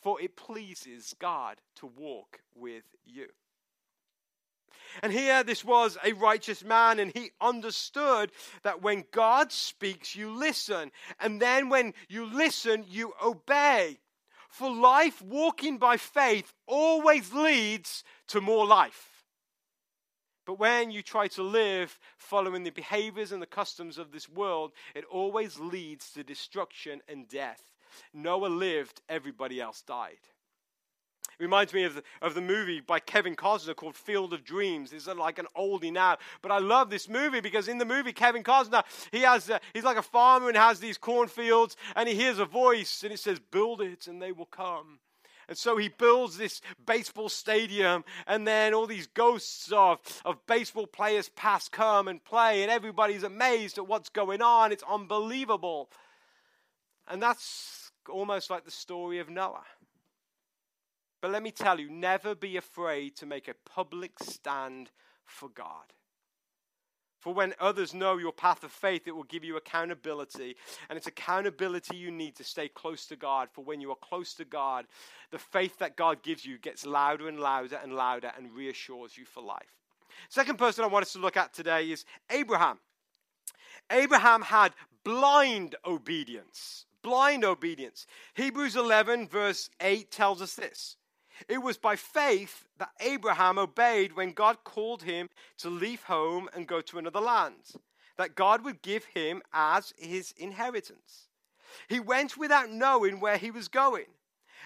For 0.00 0.20
it 0.20 0.36
pleases 0.36 1.14
God 1.18 1.56
to 1.76 1.86
walk 1.86 2.40
with 2.54 2.84
you. 3.04 3.26
And 5.02 5.12
here, 5.12 5.42
this 5.42 5.64
was 5.64 5.98
a 6.04 6.12
righteous 6.12 6.64
man, 6.64 6.98
and 6.98 7.12
he 7.14 7.30
understood 7.40 8.30
that 8.62 8.80
when 8.82 9.04
God 9.10 9.52
speaks, 9.52 10.16
you 10.16 10.30
listen. 10.30 10.92
And 11.20 11.42
then 11.42 11.68
when 11.68 11.94
you 12.08 12.26
listen, 12.26 12.84
you 12.88 13.12
obey. 13.22 13.98
For 14.48 14.70
life, 14.70 15.20
walking 15.20 15.78
by 15.78 15.98
faith, 15.98 16.54
always 16.66 17.32
leads 17.32 18.02
to 18.28 18.40
more 18.40 18.66
life. 18.66 19.17
But 20.48 20.58
when 20.58 20.90
you 20.90 21.02
try 21.02 21.28
to 21.28 21.42
live 21.42 21.98
following 22.16 22.62
the 22.62 22.70
behaviors 22.70 23.32
and 23.32 23.42
the 23.42 23.46
customs 23.46 23.98
of 23.98 24.12
this 24.12 24.30
world, 24.30 24.72
it 24.94 25.04
always 25.04 25.58
leads 25.58 26.10
to 26.12 26.24
destruction 26.24 27.02
and 27.06 27.28
death. 27.28 27.60
Noah 28.14 28.46
lived, 28.46 29.02
everybody 29.10 29.60
else 29.60 29.82
died. 29.82 30.16
It 31.38 31.42
reminds 31.42 31.74
me 31.74 31.84
of 31.84 31.96
the, 31.96 32.02
of 32.22 32.34
the 32.34 32.40
movie 32.40 32.80
by 32.80 32.98
Kevin 32.98 33.36
Costner 33.36 33.76
called 33.76 33.94
Field 33.94 34.32
of 34.32 34.42
Dreams. 34.42 34.94
It's 34.94 35.06
like 35.06 35.38
an 35.38 35.48
oldie 35.54 35.92
now, 35.92 36.16
but 36.40 36.50
I 36.50 36.60
love 36.60 36.88
this 36.88 37.10
movie 37.10 37.40
because 37.40 37.68
in 37.68 37.76
the 37.76 37.84
movie 37.84 38.14
Kevin 38.14 38.42
Costner 38.42 38.84
he 39.12 39.20
has 39.20 39.50
uh, 39.50 39.58
he's 39.74 39.84
like 39.84 39.98
a 39.98 40.02
farmer 40.02 40.48
and 40.48 40.56
has 40.56 40.80
these 40.80 40.96
cornfields 40.96 41.76
and 41.94 42.08
he 42.08 42.14
hears 42.14 42.38
a 42.38 42.46
voice 42.46 43.02
and 43.02 43.12
it 43.12 43.20
says, 43.20 43.38
"Build 43.38 43.82
it 43.82 44.06
and 44.06 44.22
they 44.22 44.32
will 44.32 44.46
come." 44.46 44.98
And 45.48 45.56
so 45.56 45.78
he 45.78 45.88
builds 45.88 46.36
this 46.36 46.60
baseball 46.84 47.30
stadium, 47.30 48.04
and 48.26 48.46
then 48.46 48.74
all 48.74 48.86
these 48.86 49.06
ghosts 49.06 49.72
of, 49.72 49.98
of 50.24 50.44
baseball 50.46 50.86
players 50.86 51.30
pass, 51.30 51.68
come, 51.68 52.06
and 52.06 52.22
play, 52.22 52.62
and 52.62 52.70
everybody's 52.70 53.22
amazed 53.22 53.78
at 53.78 53.88
what's 53.88 54.10
going 54.10 54.42
on. 54.42 54.72
It's 54.72 54.84
unbelievable. 54.88 55.90
And 57.08 57.22
that's 57.22 57.90
almost 58.10 58.50
like 58.50 58.66
the 58.66 58.70
story 58.70 59.18
of 59.20 59.30
Noah. 59.30 59.64
But 61.20 61.30
let 61.30 61.42
me 61.42 61.50
tell 61.50 61.80
you, 61.80 61.90
never 61.90 62.34
be 62.34 62.56
afraid 62.56 63.16
to 63.16 63.26
make 63.26 63.48
a 63.48 63.54
public 63.64 64.12
stand 64.22 64.90
for 65.24 65.48
God. 65.48 65.94
For 67.18 67.34
when 67.34 67.54
others 67.58 67.94
know 67.94 68.16
your 68.16 68.32
path 68.32 68.62
of 68.62 68.70
faith, 68.70 69.02
it 69.06 69.14
will 69.14 69.24
give 69.24 69.44
you 69.44 69.56
accountability. 69.56 70.56
And 70.88 70.96
it's 70.96 71.08
accountability 71.08 71.96
you 71.96 72.10
need 72.10 72.36
to 72.36 72.44
stay 72.44 72.68
close 72.68 73.06
to 73.06 73.16
God. 73.16 73.48
For 73.52 73.64
when 73.64 73.80
you 73.80 73.90
are 73.90 73.96
close 73.96 74.34
to 74.34 74.44
God, 74.44 74.86
the 75.30 75.38
faith 75.38 75.78
that 75.78 75.96
God 75.96 76.22
gives 76.22 76.44
you 76.44 76.58
gets 76.58 76.86
louder 76.86 77.28
and 77.28 77.40
louder 77.40 77.78
and 77.82 77.92
louder 77.94 78.32
and 78.36 78.52
reassures 78.52 79.16
you 79.16 79.24
for 79.24 79.42
life. 79.42 79.74
Second 80.28 80.58
person 80.58 80.84
I 80.84 80.88
want 80.88 81.04
us 81.04 81.12
to 81.12 81.18
look 81.18 81.36
at 81.36 81.52
today 81.52 81.90
is 81.90 82.04
Abraham. 82.30 82.78
Abraham 83.90 84.42
had 84.42 84.72
blind 85.04 85.74
obedience. 85.84 86.86
Blind 87.02 87.44
obedience. 87.44 88.06
Hebrews 88.34 88.76
11, 88.76 89.28
verse 89.28 89.70
8 89.80 90.10
tells 90.10 90.42
us 90.42 90.54
this 90.54 90.96
it 91.48 91.58
was 91.58 91.76
by 91.76 91.96
faith 91.96 92.64
that 92.78 92.90
Abraham 93.00 93.58
obeyed 93.58 94.16
when 94.16 94.32
God 94.32 94.64
called 94.64 95.02
him 95.02 95.28
to 95.58 95.70
leave 95.70 96.02
home 96.04 96.48
and 96.54 96.66
go 96.66 96.80
to 96.80 96.98
another 96.98 97.20
land, 97.20 97.72
that 98.16 98.34
God 98.34 98.64
would 98.64 98.82
give 98.82 99.04
him 99.04 99.42
as 99.52 99.94
his 99.98 100.32
inheritance. 100.36 101.28
He 101.88 102.00
went 102.00 102.36
without 102.36 102.70
knowing 102.70 103.20
where 103.20 103.38
he 103.38 103.50
was 103.50 103.68
going. 103.68 104.06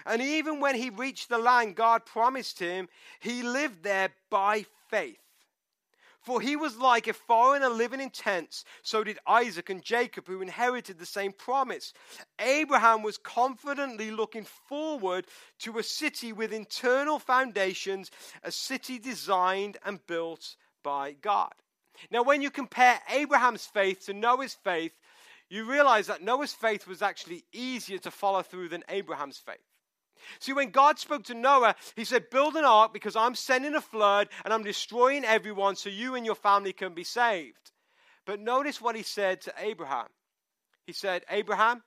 And 0.05 0.21
even 0.21 0.59
when 0.59 0.75
he 0.75 0.89
reached 0.89 1.29
the 1.29 1.37
land 1.37 1.75
God 1.75 2.05
promised 2.05 2.59
him, 2.59 2.89
he 3.19 3.43
lived 3.43 3.83
there 3.83 4.09
by 4.29 4.65
faith. 4.89 5.22
For 6.23 6.39
he 6.39 6.55
was 6.55 6.77
like 6.77 7.07
a 7.07 7.13
foreigner 7.13 7.69
living 7.69 7.99
in 7.99 8.09
tents. 8.09 8.63
So 8.81 9.03
did 9.03 9.19
Isaac 9.27 9.69
and 9.69 9.83
Jacob, 9.83 10.27
who 10.27 10.41
inherited 10.41 10.97
the 10.97 11.05
same 11.05 11.33
promise. 11.33 11.93
Abraham 12.39 13.03
was 13.03 13.17
confidently 13.17 14.09
looking 14.09 14.45
forward 14.67 15.27
to 15.59 15.77
a 15.77 15.83
city 15.83 16.31
with 16.31 16.53
internal 16.53 17.19
foundations, 17.19 18.09
a 18.41 18.51
city 18.51 18.99
designed 18.99 19.77
and 19.85 20.05
built 20.07 20.55
by 20.81 21.11
God. 21.21 21.53
Now, 22.09 22.23
when 22.23 22.41
you 22.41 22.49
compare 22.49 22.99
Abraham's 23.09 23.65
faith 23.65 24.05
to 24.05 24.13
Noah's 24.13 24.53
faith, 24.53 24.93
you 25.49 25.65
realize 25.65 26.07
that 26.07 26.23
Noah's 26.23 26.53
faith 26.53 26.87
was 26.87 27.01
actually 27.01 27.43
easier 27.51 27.97
to 27.99 28.11
follow 28.11 28.41
through 28.41 28.69
than 28.69 28.83
Abraham's 28.89 29.37
faith. 29.37 29.59
See, 30.39 30.53
when 30.53 30.69
God 30.69 30.99
spoke 30.99 31.23
to 31.25 31.33
Noah, 31.33 31.75
he 31.95 32.05
said, 32.05 32.29
Build 32.29 32.55
an 32.55 32.65
ark 32.65 32.93
because 32.93 33.15
I'm 33.15 33.35
sending 33.35 33.75
a 33.75 33.81
flood 33.81 34.29
and 34.43 34.53
I'm 34.53 34.63
destroying 34.63 35.25
everyone 35.25 35.75
so 35.75 35.89
you 35.89 36.15
and 36.15 36.25
your 36.25 36.35
family 36.35 36.73
can 36.73 36.93
be 36.93 37.03
saved. 37.03 37.71
But 38.25 38.39
notice 38.39 38.81
what 38.81 38.95
he 38.95 39.03
said 39.03 39.41
to 39.41 39.53
Abraham. 39.57 40.07
He 40.85 40.93
said, 40.93 41.23
Abraham, 41.29 41.83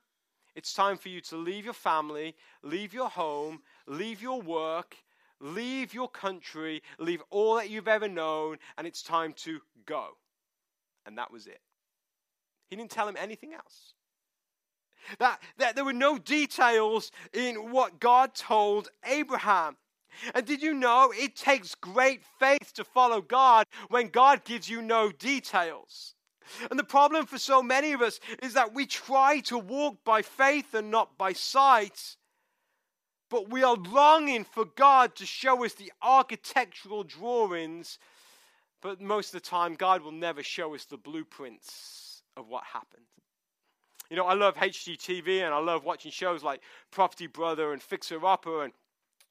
it's 0.54 0.72
time 0.72 0.96
for 0.96 1.08
you 1.08 1.20
to 1.22 1.36
leave 1.36 1.64
your 1.64 1.74
family, 1.74 2.34
leave 2.62 2.94
your 2.94 3.08
home, 3.08 3.60
leave 3.86 4.22
your 4.22 4.40
work, 4.40 4.96
leave 5.40 5.92
your 5.92 6.08
country, 6.08 6.82
leave 6.98 7.22
all 7.30 7.56
that 7.56 7.68
you've 7.68 7.88
ever 7.88 8.08
known, 8.08 8.58
and 8.78 8.86
it's 8.86 9.02
time 9.02 9.34
to 9.34 9.60
go. 9.84 10.16
And 11.04 11.18
that 11.18 11.30
was 11.30 11.46
it. 11.46 11.60
He 12.68 12.76
didn't 12.76 12.90
tell 12.90 13.08
him 13.08 13.16
anything 13.18 13.52
else. 13.52 13.94
That, 15.18 15.40
that 15.58 15.74
there 15.74 15.84
were 15.84 15.92
no 15.92 16.18
details 16.18 17.12
in 17.32 17.70
what 17.70 18.00
God 18.00 18.34
told 18.34 18.88
Abraham. 19.04 19.76
And 20.34 20.46
did 20.46 20.62
you 20.62 20.74
know 20.74 21.12
it 21.14 21.36
takes 21.36 21.74
great 21.74 22.22
faith 22.38 22.72
to 22.74 22.84
follow 22.84 23.20
God 23.20 23.66
when 23.88 24.08
God 24.08 24.44
gives 24.44 24.68
you 24.68 24.80
no 24.82 25.10
details? 25.10 26.14
And 26.70 26.78
the 26.78 26.84
problem 26.84 27.26
for 27.26 27.38
so 27.38 27.62
many 27.62 27.92
of 27.92 28.02
us 28.02 28.20
is 28.42 28.54
that 28.54 28.74
we 28.74 28.86
try 28.86 29.40
to 29.40 29.58
walk 29.58 30.04
by 30.04 30.22
faith 30.22 30.74
and 30.74 30.90
not 30.90 31.18
by 31.18 31.32
sight. 31.32 32.16
But 33.28 33.50
we 33.50 33.64
are 33.64 33.76
longing 33.76 34.44
for 34.44 34.64
God 34.64 35.16
to 35.16 35.26
show 35.26 35.64
us 35.64 35.74
the 35.74 35.92
architectural 36.00 37.02
drawings. 37.02 37.98
But 38.80 39.00
most 39.00 39.34
of 39.34 39.42
the 39.42 39.48
time, 39.48 39.74
God 39.74 40.02
will 40.02 40.12
never 40.12 40.42
show 40.42 40.74
us 40.74 40.84
the 40.84 40.96
blueprints 40.96 42.22
of 42.36 42.48
what 42.48 42.62
happened. 42.64 43.02
You 44.10 44.16
know, 44.16 44.26
I 44.26 44.34
love 44.34 44.54
HGTV 44.54 45.40
and 45.40 45.52
I 45.52 45.58
love 45.58 45.84
watching 45.84 46.10
shows 46.10 46.42
like 46.42 46.60
Property 46.90 47.26
Brother 47.26 47.72
and 47.72 47.82
Fixer 47.82 48.24
Upper 48.24 48.64
and 48.64 48.72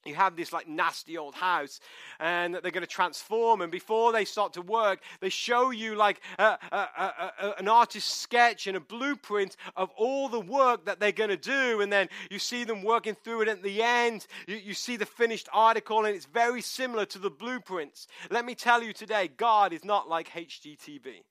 you 0.05 0.15
have 0.15 0.35
this 0.35 0.53
like 0.53 0.67
nasty 0.67 1.17
old 1.17 1.33
house 1.33 1.79
and 2.19 2.53
they're 2.53 2.71
going 2.71 2.81
to 2.81 2.87
transform 2.87 3.61
and 3.61 3.71
before 3.71 4.11
they 4.11 4.23
start 4.23 4.53
to 4.53 4.61
work 4.61 5.01
they 5.19 5.29
show 5.29 5.71
you 5.71 5.95
like 5.95 6.21
a, 6.37 6.57
a, 6.71 6.77
a, 6.77 7.53
an 7.57 7.67
artist's 7.67 8.13
sketch 8.13 8.67
and 8.67 8.77
a 8.77 8.79
blueprint 8.79 9.57
of 9.75 9.89
all 9.97 10.29
the 10.29 10.39
work 10.39 10.85
that 10.85 10.99
they're 10.99 11.11
going 11.11 11.31
to 11.31 11.37
do 11.37 11.81
and 11.81 11.91
then 11.91 12.07
you 12.29 12.37
see 12.37 12.63
them 12.63 12.83
working 12.83 13.15
through 13.23 13.41
it 13.41 13.47
at 13.47 13.63
the 13.63 13.81
end. 13.81 14.27
You, 14.47 14.57
you 14.57 14.73
see 14.75 14.95
the 14.95 15.05
finished 15.05 15.49
article 15.51 16.05
and 16.05 16.15
it's 16.15 16.25
very 16.25 16.61
similar 16.61 17.05
to 17.07 17.19
the 17.19 17.31
blueprints. 17.31 18.07
Let 18.29 18.45
me 18.45 18.53
tell 18.53 18.83
you 18.83 18.93
today 18.93 19.29
god 19.35 19.73
is 19.73 19.83
not 19.83 20.07
like 20.07 20.29
hgtv 20.29 21.23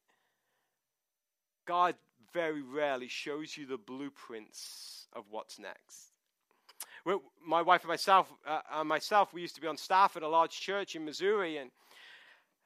god 1.66 1.94
very 2.35 2.61
rarely 2.61 3.09
shows 3.09 3.57
you 3.57 3.64
the 3.64 3.79
blueprints 3.79 5.07
of 5.14 5.25
what's 5.31 5.59
next. 5.59 6.11
My 7.47 7.62
wife 7.62 7.83
and 7.83 7.88
myself, 7.88 8.33
uh, 8.47 8.61
and 8.73 8.88
myself, 8.88 9.33
we 9.33 9.40
used 9.42 9.55
to 9.55 9.61
be 9.61 9.68
on 9.68 9.77
staff 9.77 10.16
at 10.16 10.23
a 10.23 10.29
large 10.29 10.59
church 10.59 10.97
in 10.97 11.05
Missouri, 11.05 11.59
and 11.59 11.70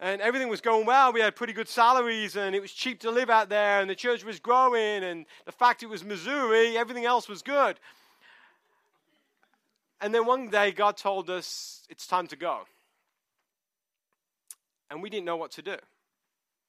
and 0.01 0.21
everything 0.21 0.49
was 0.49 0.61
going 0.61 0.87
well. 0.87 1.13
We 1.13 1.21
had 1.21 1.35
pretty 1.35 1.53
good 1.53 1.69
salaries, 1.69 2.37
and 2.37 2.55
it 2.55 2.61
was 2.61 2.73
cheap 2.73 3.01
to 3.01 3.11
live 3.11 3.31
out 3.31 3.49
there, 3.49 3.81
and 3.81 3.91
the 3.91 3.97
church 3.97 4.25
was 4.25 4.39
growing, 4.39 5.03
and 5.03 5.27
the 5.45 5.53
fact 5.53 5.83
it 5.83 5.89
was 5.89 6.05
Missouri, 6.05 6.79
everything 6.79 7.05
else 7.05 7.29
was 7.29 7.43
good. 7.43 7.81
And 10.01 10.15
then 10.15 10.25
one 10.25 10.49
day, 10.51 10.71
God 10.71 10.97
told 10.97 11.29
us 11.29 11.85
it's 11.91 12.07
time 12.07 12.29
to 12.29 12.37
go, 12.37 12.61
and 14.89 15.03
we 15.03 15.11
didn't 15.11 15.27
know 15.27 15.37
what 15.37 15.51
to 15.53 15.63
do. 15.63 15.77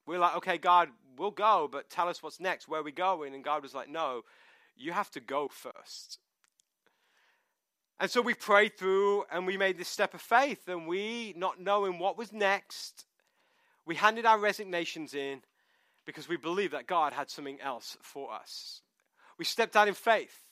We 0.07 0.15
we're 0.15 0.21
like, 0.21 0.37
okay, 0.37 0.57
God, 0.57 0.89
we'll 1.19 1.31
go, 1.31 1.69
but 1.71 1.89
tell 1.89 2.07
us 2.07 2.23
what's 2.23 2.39
next. 2.39 2.67
Where 2.67 2.79
are 2.79 2.83
we 2.83 2.93
going? 2.93 3.35
And 3.35 3.43
God 3.43 3.61
was 3.61 3.75
like, 3.75 3.89
no, 3.89 4.21
you 4.75 4.93
have 4.93 5.11
to 5.11 5.19
go 5.19 5.49
first. 5.49 6.17
And 7.99 8.09
so 8.09 8.21
we 8.21 8.33
prayed 8.33 8.77
through 8.77 9.25
and 9.29 9.45
we 9.45 9.57
made 9.57 9.77
this 9.77 9.89
step 9.89 10.13
of 10.13 10.21
faith. 10.21 10.67
And 10.69 10.87
we, 10.87 11.33
not 11.37 11.59
knowing 11.59 11.99
what 11.99 12.17
was 12.17 12.31
next, 12.31 13.05
we 13.85 13.95
handed 13.95 14.25
our 14.25 14.39
resignations 14.39 15.13
in 15.13 15.41
because 16.05 16.29
we 16.29 16.37
believed 16.37 16.73
that 16.73 16.87
God 16.87 17.11
had 17.11 17.29
something 17.29 17.59
else 17.59 17.97
for 18.01 18.33
us. 18.33 18.81
We 19.37 19.43
stepped 19.43 19.75
out 19.75 19.89
in 19.89 19.93
faith. 19.93 20.43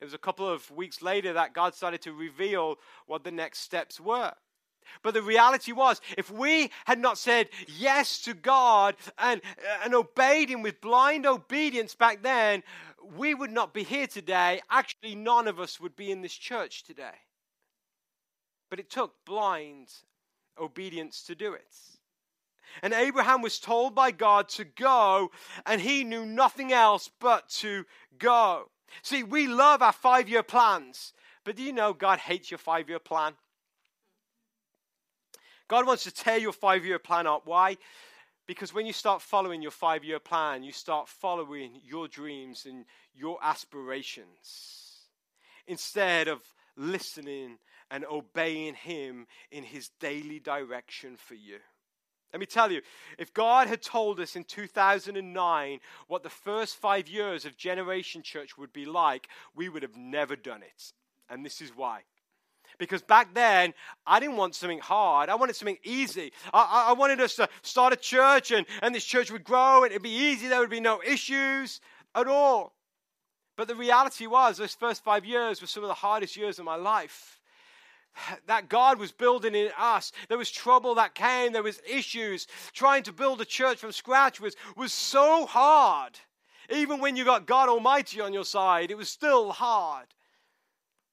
It 0.00 0.04
was 0.04 0.14
a 0.14 0.18
couple 0.18 0.48
of 0.48 0.70
weeks 0.70 1.02
later 1.02 1.34
that 1.34 1.52
God 1.52 1.74
started 1.74 2.00
to 2.02 2.12
reveal 2.12 2.76
what 3.06 3.24
the 3.24 3.30
next 3.30 3.58
steps 3.58 4.00
were. 4.00 4.32
But 5.02 5.14
the 5.14 5.22
reality 5.22 5.72
was, 5.72 6.00
if 6.16 6.30
we 6.30 6.70
had 6.86 6.98
not 6.98 7.18
said 7.18 7.48
yes 7.66 8.20
to 8.22 8.34
God 8.34 8.96
and, 9.18 9.40
and 9.84 9.94
obeyed 9.94 10.50
Him 10.50 10.62
with 10.62 10.80
blind 10.80 11.26
obedience 11.26 11.94
back 11.94 12.22
then, 12.22 12.62
we 13.16 13.34
would 13.34 13.50
not 13.50 13.72
be 13.72 13.84
here 13.84 14.06
today. 14.06 14.60
Actually, 14.70 15.14
none 15.14 15.48
of 15.48 15.60
us 15.60 15.80
would 15.80 15.96
be 15.96 16.10
in 16.10 16.22
this 16.22 16.34
church 16.34 16.84
today. 16.84 17.16
But 18.70 18.80
it 18.80 18.90
took 18.90 19.24
blind 19.24 19.88
obedience 20.60 21.22
to 21.24 21.34
do 21.34 21.54
it. 21.54 21.74
And 22.82 22.92
Abraham 22.92 23.42
was 23.42 23.58
told 23.58 23.94
by 23.94 24.10
God 24.10 24.48
to 24.50 24.64
go, 24.64 25.30
and 25.66 25.80
he 25.80 26.04
knew 26.04 26.26
nothing 26.26 26.72
else 26.72 27.10
but 27.18 27.48
to 27.60 27.84
go. 28.18 28.70
See, 29.02 29.22
we 29.22 29.46
love 29.46 29.82
our 29.82 29.92
five 29.92 30.28
year 30.28 30.42
plans, 30.42 31.12
but 31.44 31.56
do 31.56 31.62
you 31.62 31.72
know 31.72 31.92
God 31.92 32.18
hates 32.18 32.50
your 32.50 32.58
five 32.58 32.88
year 32.88 32.98
plan? 32.98 33.34
God 35.68 35.86
wants 35.86 36.04
to 36.04 36.10
tear 36.10 36.38
your 36.38 36.52
five 36.52 36.84
year 36.84 36.98
plan 36.98 37.26
up. 37.26 37.42
Why? 37.44 37.76
Because 38.46 38.72
when 38.72 38.86
you 38.86 38.94
start 38.94 39.20
following 39.20 39.60
your 39.60 39.70
five 39.70 40.02
year 40.02 40.18
plan, 40.18 40.62
you 40.62 40.72
start 40.72 41.08
following 41.08 41.80
your 41.84 42.08
dreams 42.08 42.66
and 42.66 42.86
your 43.14 43.38
aspirations 43.42 45.04
instead 45.66 46.28
of 46.28 46.40
listening 46.76 47.58
and 47.90 48.06
obeying 48.06 48.74
Him 48.74 49.26
in 49.50 49.62
His 49.62 49.90
daily 50.00 50.40
direction 50.40 51.16
for 51.16 51.34
you. 51.34 51.58
Let 52.32 52.40
me 52.40 52.46
tell 52.46 52.70
you, 52.70 52.82
if 53.18 53.32
God 53.32 53.68
had 53.68 53.80
told 53.80 54.20
us 54.20 54.36
in 54.36 54.44
2009 54.44 55.80
what 56.08 56.22
the 56.22 56.28
first 56.28 56.76
five 56.76 57.08
years 57.08 57.44
of 57.44 57.56
Generation 57.56 58.22
Church 58.22 58.58
would 58.58 58.72
be 58.72 58.84
like, 58.84 59.28
we 59.54 59.68
would 59.68 59.82
have 59.82 59.96
never 59.96 60.36
done 60.36 60.62
it. 60.62 60.92
And 61.30 61.44
this 61.44 61.60
is 61.60 61.70
why. 61.74 62.02
Because 62.78 63.02
back 63.02 63.34
then, 63.34 63.74
I 64.06 64.20
didn't 64.20 64.36
want 64.36 64.54
something 64.54 64.78
hard. 64.78 65.28
I 65.28 65.34
wanted 65.34 65.56
something 65.56 65.78
easy. 65.84 66.32
I, 66.52 66.86
I 66.88 66.92
wanted 66.92 67.20
us 67.20 67.36
to 67.36 67.48
start 67.62 67.92
a 67.92 67.96
church 67.96 68.50
and, 68.50 68.66
and 68.82 68.94
this 68.94 69.04
church 69.04 69.30
would 69.30 69.44
grow 69.44 69.84
and 69.84 69.92
it'd 69.92 70.02
be 70.02 70.10
easy. 70.10 70.48
There 70.48 70.60
would 70.60 70.70
be 70.70 70.80
no 70.80 71.00
issues 71.02 71.80
at 72.14 72.26
all. 72.26 72.74
But 73.56 73.66
the 73.66 73.74
reality 73.74 74.26
was, 74.26 74.58
those 74.58 74.74
first 74.74 75.02
five 75.02 75.24
years 75.24 75.60
were 75.60 75.66
some 75.66 75.82
of 75.82 75.88
the 75.88 75.94
hardest 75.94 76.36
years 76.36 76.60
of 76.60 76.64
my 76.64 76.76
life. 76.76 77.40
That 78.46 78.68
God 78.68 78.98
was 78.98 79.12
building 79.12 79.54
in 79.54 79.70
us. 79.76 80.12
There 80.28 80.38
was 80.38 80.50
trouble 80.50 80.94
that 80.96 81.14
came, 81.14 81.52
there 81.52 81.62
was 81.62 81.80
issues. 81.88 82.46
Trying 82.72 83.02
to 83.04 83.12
build 83.12 83.40
a 83.40 83.44
church 83.44 83.78
from 83.78 83.92
scratch 83.92 84.40
was, 84.40 84.56
was 84.76 84.92
so 84.92 85.46
hard. 85.46 86.18
Even 86.70 87.00
when 87.00 87.16
you 87.16 87.24
got 87.24 87.46
God 87.46 87.68
Almighty 87.68 88.20
on 88.20 88.32
your 88.32 88.44
side, 88.44 88.90
it 88.90 88.96
was 88.96 89.08
still 89.08 89.52
hard. 89.52 90.06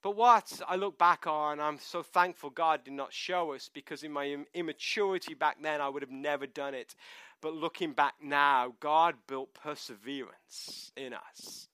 But 0.05 0.17
what 0.17 0.61
I 0.67 0.75
look 0.75 0.99
back 0.99 1.25
on, 1.25 1.59
I'm 1.59 1.79
so 1.79 2.03
thankful 2.03 2.51
God 2.51 2.83
did 2.83 2.93
not 2.93 3.11
show 3.11 3.55
us 3.55 3.71
because 3.73 4.03
in 4.03 4.11
my 4.11 4.37
immaturity 4.53 5.33
back 5.33 5.57
then, 5.63 5.81
I 5.81 5.89
would 5.89 6.03
have 6.03 6.11
never 6.11 6.45
done 6.45 6.75
it. 6.75 6.93
But 7.41 7.55
looking 7.55 7.91
back 7.91 8.13
now, 8.21 8.75
God 8.79 9.15
built 9.25 9.55
perseverance 9.55 10.91
in 10.95 11.15
us. 11.15 11.69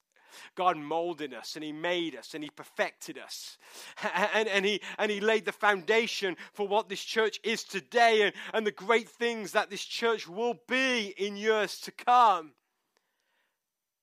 God 0.56 0.78
molded 0.78 1.34
us 1.34 1.58
and 1.58 1.66
He 1.66 1.74
made 1.74 2.16
us 2.16 2.34
and 2.34 2.42
He 2.42 2.50
perfected 2.50 3.18
us. 3.18 3.58
And, 4.34 4.48
and, 4.48 4.64
he, 4.64 4.80
and 4.98 5.12
he 5.12 5.20
laid 5.20 5.44
the 5.44 5.52
foundation 5.52 6.38
for 6.54 6.66
what 6.66 6.88
this 6.88 7.04
church 7.04 7.38
is 7.44 7.66
today 7.66 8.22
and, 8.22 8.34
and 8.54 8.66
the 8.66 8.72
great 8.72 9.10
things 9.10 9.52
that 9.52 9.70
this 9.70 9.84
church 9.84 10.26
will 10.26 10.56
be 10.70 11.14
in 11.18 11.36
years 11.36 11.82
to 11.82 11.92
come. 11.92 12.54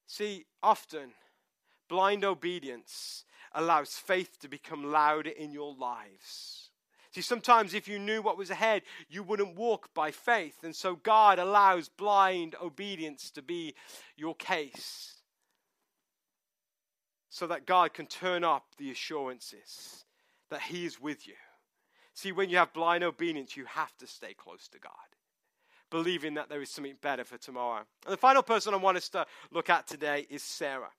See, 0.06 0.44
often 0.62 1.12
blind 1.88 2.26
obedience 2.26 3.24
allows 3.54 3.94
faith 3.94 4.38
to 4.40 4.48
become 4.48 4.90
louder 4.92 5.30
in 5.30 5.52
your 5.52 5.74
lives. 5.74 6.70
See, 7.10 7.22
sometimes 7.22 7.72
if 7.72 7.88
you 7.88 7.98
knew 7.98 8.20
what 8.20 8.36
was 8.36 8.50
ahead, 8.50 8.82
you 9.08 9.22
wouldn't 9.22 9.56
walk 9.56 9.94
by 9.94 10.10
faith. 10.10 10.62
And 10.62 10.76
so 10.76 10.94
God 10.94 11.38
allows 11.38 11.88
blind 11.88 12.54
obedience 12.62 13.30
to 13.30 13.42
be 13.42 13.74
your 14.16 14.34
case 14.34 15.14
so 17.30 17.46
that 17.46 17.66
God 17.66 17.94
can 17.94 18.06
turn 18.06 18.44
up 18.44 18.64
the 18.76 18.90
assurances 18.90 20.04
that 20.50 20.62
He 20.62 20.84
is 20.84 21.00
with 21.00 21.26
you. 21.26 21.34
See, 22.14 22.32
when 22.32 22.50
you 22.50 22.58
have 22.58 22.72
blind 22.72 23.04
obedience, 23.04 23.56
you 23.56 23.64
have 23.64 23.96
to 23.98 24.06
stay 24.06 24.34
close 24.34 24.68
to 24.68 24.78
God. 24.78 24.92
believing 25.90 26.34
that 26.34 26.48
there 26.48 26.60
is 26.60 26.70
something 26.70 26.96
better 27.00 27.24
for 27.24 27.38
tomorrow. 27.38 27.82
And 28.04 28.12
the 28.12 28.18
final 28.18 28.42
person 28.42 28.74
I 28.74 28.78
want 28.78 28.96
us 28.96 29.08
to 29.10 29.26
look 29.50 29.70
at 29.70 29.86
today 29.86 30.26
is 30.28 30.42
Sarah. 30.42 30.90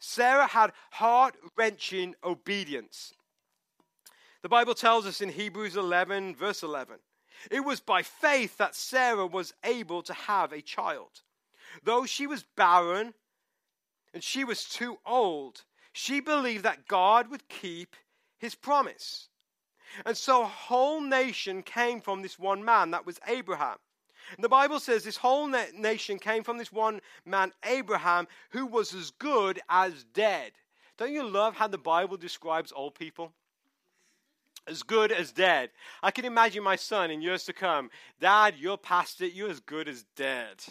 Sarah 0.00 0.46
had 0.46 0.72
heart 0.90 1.36
wrenching 1.56 2.14
obedience. 2.24 3.12
The 4.42 4.48
Bible 4.48 4.74
tells 4.74 5.06
us 5.06 5.20
in 5.20 5.28
Hebrews 5.28 5.76
11, 5.76 6.34
verse 6.34 6.62
11, 6.62 6.96
it 7.50 7.60
was 7.60 7.80
by 7.80 8.02
faith 8.02 8.56
that 8.56 8.74
Sarah 8.74 9.26
was 9.26 9.54
able 9.62 10.02
to 10.02 10.14
have 10.14 10.52
a 10.52 10.62
child. 10.62 11.22
Though 11.84 12.06
she 12.06 12.26
was 12.26 12.44
barren 12.56 13.14
and 14.12 14.24
she 14.24 14.44
was 14.44 14.64
too 14.64 14.98
old, 15.06 15.64
she 15.92 16.20
believed 16.20 16.64
that 16.64 16.88
God 16.88 17.30
would 17.30 17.48
keep 17.48 17.94
his 18.38 18.54
promise. 18.54 19.28
And 20.06 20.16
so 20.16 20.42
a 20.42 20.46
whole 20.46 21.00
nation 21.00 21.62
came 21.62 22.00
from 22.00 22.22
this 22.22 22.38
one 22.38 22.64
man, 22.64 22.90
that 22.92 23.06
was 23.06 23.20
Abraham. 23.26 23.76
And 24.36 24.44
the 24.44 24.48
Bible 24.48 24.80
says 24.80 25.04
this 25.04 25.16
whole 25.16 25.46
na- 25.46 25.64
nation 25.76 26.18
came 26.18 26.42
from 26.42 26.58
this 26.58 26.72
one 26.72 27.00
man, 27.24 27.52
Abraham, 27.64 28.28
who 28.50 28.66
was 28.66 28.94
as 28.94 29.10
good 29.10 29.60
as 29.68 30.04
dead. 30.14 30.52
Don't 30.96 31.12
you 31.12 31.26
love 31.26 31.54
how 31.54 31.68
the 31.68 31.78
Bible 31.78 32.16
describes 32.16 32.72
old 32.74 32.94
people? 32.94 33.32
As 34.66 34.82
good 34.82 35.10
as 35.10 35.32
dead. 35.32 35.70
I 36.02 36.10
can 36.10 36.24
imagine 36.24 36.62
my 36.62 36.76
son 36.76 37.10
in 37.10 37.22
years 37.22 37.44
to 37.44 37.52
come. 37.52 37.90
Dad, 38.20 38.54
you're 38.58 38.76
past 38.76 39.20
it. 39.22 39.32
You're 39.32 39.50
as 39.50 39.60
good 39.60 39.88
as 39.88 40.04
dead. 40.16 40.62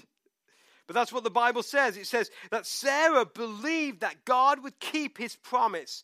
But 0.86 0.94
that's 0.94 1.12
what 1.12 1.24
the 1.24 1.30
Bible 1.30 1.64
says. 1.64 1.98
It 1.98 2.08
says 2.08 2.32
that 2.52 2.66
Sarah 2.66 3.26
believed 3.26 4.02
that 4.02 4.26
God 4.26 4.64
would 4.64 4.80
keep 4.80 5.18
his 5.18 5.36
promise. 5.36 6.04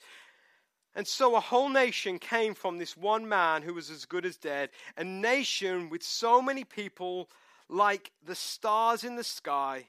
And 0.96 1.08
so 1.08 1.36
a 1.36 1.40
whole 1.40 1.70
nation 1.70 2.20
came 2.20 2.54
from 2.54 2.78
this 2.78 2.96
one 2.96 3.28
man 3.28 3.62
who 3.62 3.74
was 3.74 3.90
as 3.90 4.06
good 4.06 4.26
as 4.26 4.38
dead, 4.38 4.70
a 4.96 5.04
nation 5.04 5.90
with 5.90 6.04
so 6.04 6.42
many 6.42 6.64
people 6.64 7.30
like 7.70 8.12
the 8.26 8.36
stars 8.36 9.04
in 9.04 9.16
the 9.16 9.24
sky 9.24 9.88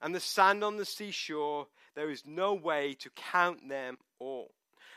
and 0.00 0.14
the 0.14 0.20
sand 0.20 0.64
on 0.64 0.76
the 0.76 0.84
seashore. 0.84 1.66
There 1.94 2.10
is 2.10 2.24
no 2.26 2.54
way 2.54 2.94
to 3.00 3.10
count 3.10 3.68
them 3.68 3.98
all. 4.18 4.50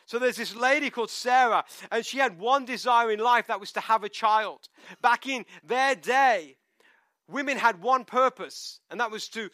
So 0.06 0.20
there's 0.20 0.38
this 0.38 0.56
lady 0.56 0.90
called 0.90 1.10
Sarah, 1.10 1.66
and 1.92 2.06
she 2.06 2.20
had 2.20 2.38
one 2.38 2.66
desire 2.66 3.12
in 3.12 3.20
life 3.20 3.48
that 3.48 3.60
was 3.60 3.72
to 3.72 3.80
have 3.80 4.04
a 4.04 4.10
child. 4.10 4.70
Back 5.02 5.28
in 5.28 5.46
their 5.64 5.96
day, 5.96 6.58
women 7.28 7.58
had 7.58 7.82
one 7.82 8.06
purpose, 8.06 8.80
and 8.92 9.00
that 9.00 9.10
was 9.10 9.28
to, 9.30 9.50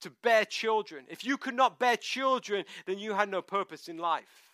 to 0.00 0.10
bear 0.22 0.46
children. 0.46 1.04
If 1.08 1.22
you 1.22 1.36
could 1.36 1.54
not 1.54 1.78
bear 1.78 1.96
children, 1.96 2.64
then 2.86 2.98
you 2.98 3.12
had 3.12 3.28
no 3.28 3.42
purpose 3.42 3.88
in 3.88 3.98
life. 3.98 4.47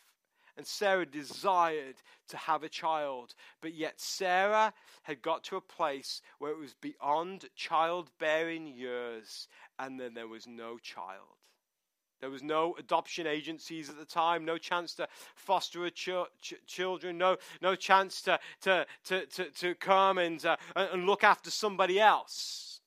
And 0.56 0.66
Sarah 0.66 1.06
desired 1.06 1.96
to 2.28 2.36
have 2.36 2.62
a 2.62 2.68
child. 2.68 3.34
But 3.60 3.74
yet, 3.74 4.00
Sarah 4.00 4.72
had 5.02 5.20
got 5.20 5.42
to 5.44 5.56
a 5.56 5.60
place 5.60 6.22
where 6.38 6.52
it 6.52 6.58
was 6.58 6.74
beyond 6.74 7.46
childbearing 7.56 8.66
years, 8.66 9.48
and 9.78 9.98
then 9.98 10.14
there 10.14 10.28
was 10.28 10.46
no 10.46 10.78
child. 10.78 11.38
There 12.20 12.30
was 12.30 12.42
no 12.42 12.74
adoption 12.78 13.26
agencies 13.26 13.90
at 13.90 13.98
the 13.98 14.04
time, 14.04 14.44
no 14.44 14.56
chance 14.56 14.94
to 14.94 15.08
foster 15.34 15.84
a 15.84 15.90
ch- 15.90 16.08
ch- 16.40 16.54
children, 16.66 17.18
no, 17.18 17.36
no 17.60 17.74
chance 17.74 18.22
to, 18.22 18.38
to, 18.62 18.86
to, 19.04 19.26
to, 19.26 19.50
to 19.50 19.74
come 19.74 20.16
and, 20.16 20.42
uh, 20.46 20.56
and 20.74 21.04
look 21.04 21.22
after 21.22 21.50
somebody 21.50 22.00
else. 22.00 22.80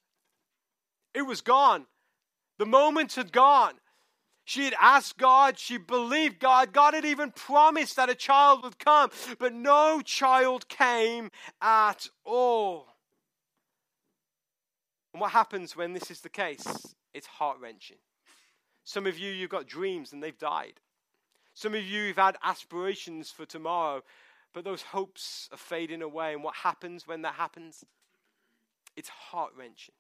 It 1.14 1.22
was 1.22 1.42
gone. 1.42 1.86
The 2.58 2.66
moment 2.66 3.14
had 3.14 3.32
gone. 3.32 3.76
She 4.48 4.64
had 4.64 4.76
asked 4.80 5.18
God, 5.18 5.60
she 5.60 5.78
believed 5.78 6.40
God. 6.40 6.72
God 6.72 6.94
had 6.94 7.04
even 7.04 7.32
promised 7.32 7.98
that 7.98 8.10
a 8.10 8.16
child 8.16 8.64
would 8.64 8.80
come, 8.80 9.12
but 9.40 9.54
no 9.54 10.00
child 10.02 10.70
came 10.70 11.32
at 11.62 12.08
all. 12.24 12.88
And 15.12 15.20
what 15.20 15.34
happens 15.34 15.76
when 15.76 15.92
this 15.92 16.10
is 16.10 16.22
the 16.22 16.30
case? 16.30 16.66
It's 17.14 17.28
heart 17.28 17.58
wrenching. 17.60 17.98
Some 18.86 19.06
of 19.06 19.20
you, 19.20 19.34
you've 19.34 19.50
got 19.50 19.68
dreams 19.68 20.14
and 20.14 20.24
they've 20.24 20.40
died. 20.40 20.80
Some 21.54 21.76
of 21.76 21.84
you, 21.84 22.04
you've 22.04 22.16
had 22.16 22.38
aspirations 22.42 23.30
for 23.30 23.46
tomorrow, 23.46 24.02
but 24.54 24.64
those 24.64 24.82
hopes 24.82 25.50
are 25.52 25.58
fading 25.58 26.02
away. 26.02 26.32
And 26.32 26.42
what 26.42 26.56
happens 26.56 27.06
when 27.06 27.22
that 27.24 27.34
happens? 27.34 27.84
It's 28.96 29.10
heart 29.10 29.52
wrenching. 29.58 29.96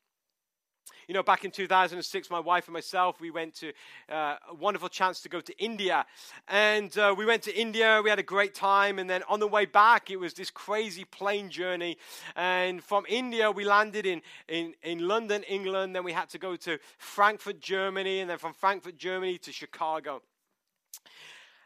You 1.07 1.13
know, 1.13 1.23
back 1.23 1.45
in 1.45 1.51
2006, 1.51 2.29
my 2.29 2.39
wife 2.39 2.67
and 2.67 2.73
myself, 2.73 3.21
we 3.21 3.31
went 3.31 3.55
to 3.55 3.71
uh, 4.09 4.35
a 4.49 4.53
wonderful 4.53 4.89
chance 4.89 5.21
to 5.21 5.29
go 5.29 5.41
to 5.41 5.57
India. 5.57 6.05
And 6.47 6.95
uh, 6.97 7.15
we 7.17 7.25
went 7.25 7.43
to 7.43 7.55
India, 7.55 8.01
we 8.03 8.09
had 8.09 8.19
a 8.19 8.23
great 8.23 8.53
time. 8.53 8.99
And 8.99 9.09
then 9.09 9.23
on 9.29 9.39
the 9.39 9.47
way 9.47 9.65
back, 9.65 10.11
it 10.11 10.17
was 10.17 10.33
this 10.33 10.49
crazy 10.49 11.05
plane 11.05 11.49
journey. 11.49 11.97
And 12.35 12.83
from 12.83 13.05
India, 13.07 13.51
we 13.51 13.65
landed 13.65 14.05
in, 14.05 14.21
in, 14.47 14.73
in 14.83 15.07
London, 15.07 15.43
England. 15.43 15.95
Then 15.95 16.03
we 16.03 16.13
had 16.13 16.29
to 16.29 16.37
go 16.37 16.55
to 16.57 16.79
Frankfurt, 16.97 17.59
Germany. 17.59 18.19
And 18.19 18.29
then 18.29 18.37
from 18.37 18.53
Frankfurt, 18.53 18.97
Germany 18.97 19.37
to 19.39 19.51
Chicago. 19.51 20.21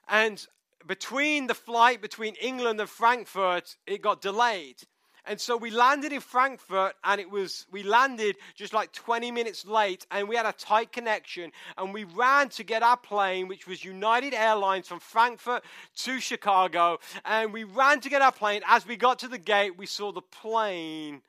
And 0.07 0.45
between 0.87 1.47
the 1.47 1.53
flight 1.53 2.01
between 2.01 2.35
England 2.35 2.79
and 2.79 2.89
Frankfurt, 2.89 3.75
it 3.85 4.01
got 4.01 4.21
delayed. 4.21 4.81
And 5.25 5.39
so 5.39 5.55
we 5.55 5.69
landed 5.69 6.11
in 6.11 6.19
Frankfurt 6.19 6.95
and 7.03 7.21
it 7.21 7.29
was, 7.29 7.67
we 7.71 7.83
landed 7.83 8.37
just 8.55 8.73
like 8.73 8.91
20 8.91 9.31
minutes 9.31 9.65
late 9.65 10.05
and 10.09 10.27
we 10.27 10.35
had 10.35 10.47
a 10.47 10.53
tight 10.53 10.91
connection 10.91 11.51
and 11.77 11.93
we 11.93 12.05
ran 12.05 12.49
to 12.49 12.63
get 12.63 12.81
our 12.81 12.97
plane, 12.97 13.47
which 13.47 13.67
was 13.67 13.85
United 13.85 14.33
Airlines 14.33 14.87
from 14.87 14.99
Frankfurt 14.99 15.63
to 15.97 16.19
Chicago. 16.19 16.99
And 17.23 17.53
we 17.53 17.63
ran 17.63 17.99
to 18.01 18.09
get 18.09 18.21
our 18.21 18.31
plane. 18.31 18.61
As 18.67 18.87
we 18.87 18.95
got 18.95 19.19
to 19.19 19.27
the 19.27 19.37
gate, 19.37 19.77
we 19.77 19.85
saw 19.85 20.11
the 20.11 20.21
plane 20.21 21.21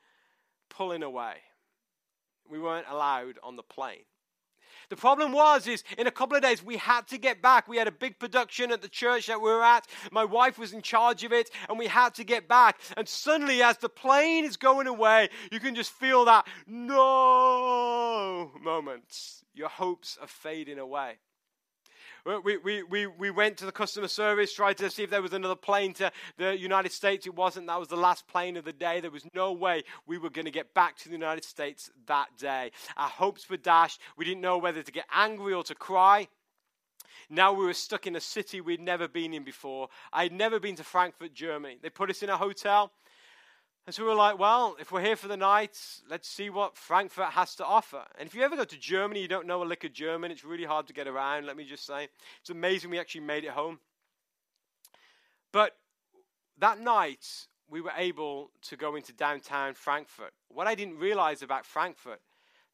pulling 0.69 1.03
away. 1.03 1.35
We 2.49 2.59
weren't 2.59 2.87
allowed 2.89 3.37
on 3.43 3.55
the 3.55 3.63
plane. 3.63 4.05
The 4.89 4.95
problem 4.95 5.31
was 5.31 5.67
is 5.67 5.83
in 5.97 6.07
a 6.07 6.11
couple 6.11 6.35
of 6.35 6.43
days 6.43 6.63
we 6.63 6.77
had 6.77 7.07
to 7.07 7.17
get 7.17 7.41
back. 7.41 7.67
We 7.67 7.77
had 7.77 7.87
a 7.87 7.91
big 7.91 8.19
production 8.19 8.71
at 8.71 8.81
the 8.81 8.89
church 8.89 9.27
that 9.27 9.41
we 9.41 9.49
were 9.49 9.63
at. 9.63 9.87
My 10.11 10.25
wife 10.25 10.57
was 10.57 10.73
in 10.73 10.81
charge 10.81 11.23
of 11.23 11.33
it 11.33 11.49
and 11.69 11.77
we 11.79 11.87
had 11.87 12.13
to 12.15 12.23
get 12.23 12.47
back. 12.47 12.79
And 12.97 13.07
suddenly 13.07 13.61
as 13.61 13.77
the 13.77 13.89
plane 13.89 14.45
is 14.45 14.57
going 14.57 14.87
away, 14.87 15.29
you 15.51 15.59
can 15.59 15.75
just 15.75 15.91
feel 15.91 16.25
that 16.25 16.47
no 16.67 18.51
moment. 18.61 19.41
Your 19.53 19.69
hopes 19.69 20.17
are 20.21 20.27
fading 20.27 20.79
away. 20.79 21.17
We, 22.25 22.57
we, 22.57 22.83
we, 22.83 23.05
we 23.05 23.31
went 23.31 23.57
to 23.57 23.65
the 23.65 23.71
customer 23.73 24.07
service, 24.07 24.53
tried 24.53 24.77
to 24.77 24.89
see 24.89 25.03
if 25.03 25.09
there 25.09 25.21
was 25.21 25.33
another 25.33 25.57
plane 25.57 25.93
to 25.95 26.09
the 26.37 26.57
United 26.57 26.93
States. 26.93 27.27
It 27.27 27.35
wasn't. 27.35 27.67
That 27.67 27.79
was 27.79 27.89
the 27.89 27.97
last 27.97 28.27
plane 28.27 28.55
of 28.55 28.63
the 28.63 28.71
day. 28.71 29.01
There 29.01 29.11
was 29.11 29.25
no 29.33 29.51
way 29.51 29.83
we 30.07 30.17
were 30.17 30.29
going 30.29 30.45
to 30.45 30.51
get 30.51 30.73
back 30.73 30.97
to 30.99 31.09
the 31.09 31.15
United 31.15 31.43
States 31.43 31.91
that 32.07 32.29
day. 32.37 32.71
Our 32.95 33.09
hopes 33.09 33.49
were 33.49 33.57
dashed. 33.57 33.99
We 34.17 34.23
didn't 34.23 34.39
know 34.41 34.57
whether 34.57 34.81
to 34.81 34.91
get 34.91 35.05
angry 35.13 35.53
or 35.53 35.63
to 35.63 35.75
cry. 35.75 36.29
Now 37.29 37.51
we 37.51 37.65
were 37.65 37.73
stuck 37.73 38.07
in 38.07 38.15
a 38.15 38.21
city 38.21 38.61
we'd 38.61 38.79
never 38.79 39.09
been 39.09 39.33
in 39.33 39.43
before. 39.43 39.89
I'd 40.13 40.31
never 40.31 40.61
been 40.61 40.75
to 40.77 40.83
Frankfurt, 40.83 41.33
Germany. 41.33 41.77
They 41.81 41.89
put 41.89 42.09
us 42.09 42.23
in 42.23 42.29
a 42.29 42.37
hotel. 42.37 42.93
And 43.85 43.93
so 43.93 44.03
we 44.03 44.09
were 44.09 44.15
like, 44.15 44.39
well, 44.39 44.77
if 44.79 44.91
we're 44.93 45.01
here 45.01 45.17
for 45.17 45.27
the 45.27 45.35
night, 45.35 45.77
let's 46.09 46.29
see 46.29 46.49
what 46.49 46.77
Frankfurt 46.77 47.31
has 47.31 47.53
to 47.55 47.65
offer. 47.65 48.03
And 48.17 48.27
if 48.27 48.33
you 48.33 48.41
ever 48.41 48.55
go 48.55 48.63
to 48.63 48.79
Germany, 48.79 49.21
you 49.21 49.27
don't 49.27 49.45
know 49.45 49.61
a 49.61 49.65
lick 49.65 49.83
of 49.83 49.91
German, 49.91 50.31
it's 50.31 50.45
really 50.45 50.63
hard 50.63 50.87
to 50.87 50.93
get 50.93 51.05
around, 51.05 51.45
let 51.45 51.57
me 51.57 51.65
just 51.65 51.85
say. 51.85 52.07
It's 52.39 52.49
amazing 52.49 52.91
we 52.91 52.99
actually 52.99 53.21
made 53.21 53.43
it 53.43 53.49
home. 53.49 53.79
But 55.51 55.75
that 56.59 56.79
night, 56.79 57.27
we 57.69 57.81
were 57.81 57.91
able 57.97 58.51
to 58.61 58.77
go 58.77 58.95
into 58.95 59.11
downtown 59.11 59.73
Frankfurt. 59.73 60.31
What 60.47 60.67
I 60.67 60.75
didn't 60.75 60.97
realize 60.97 61.41
about 61.41 61.65
Frankfurt, 61.65 62.21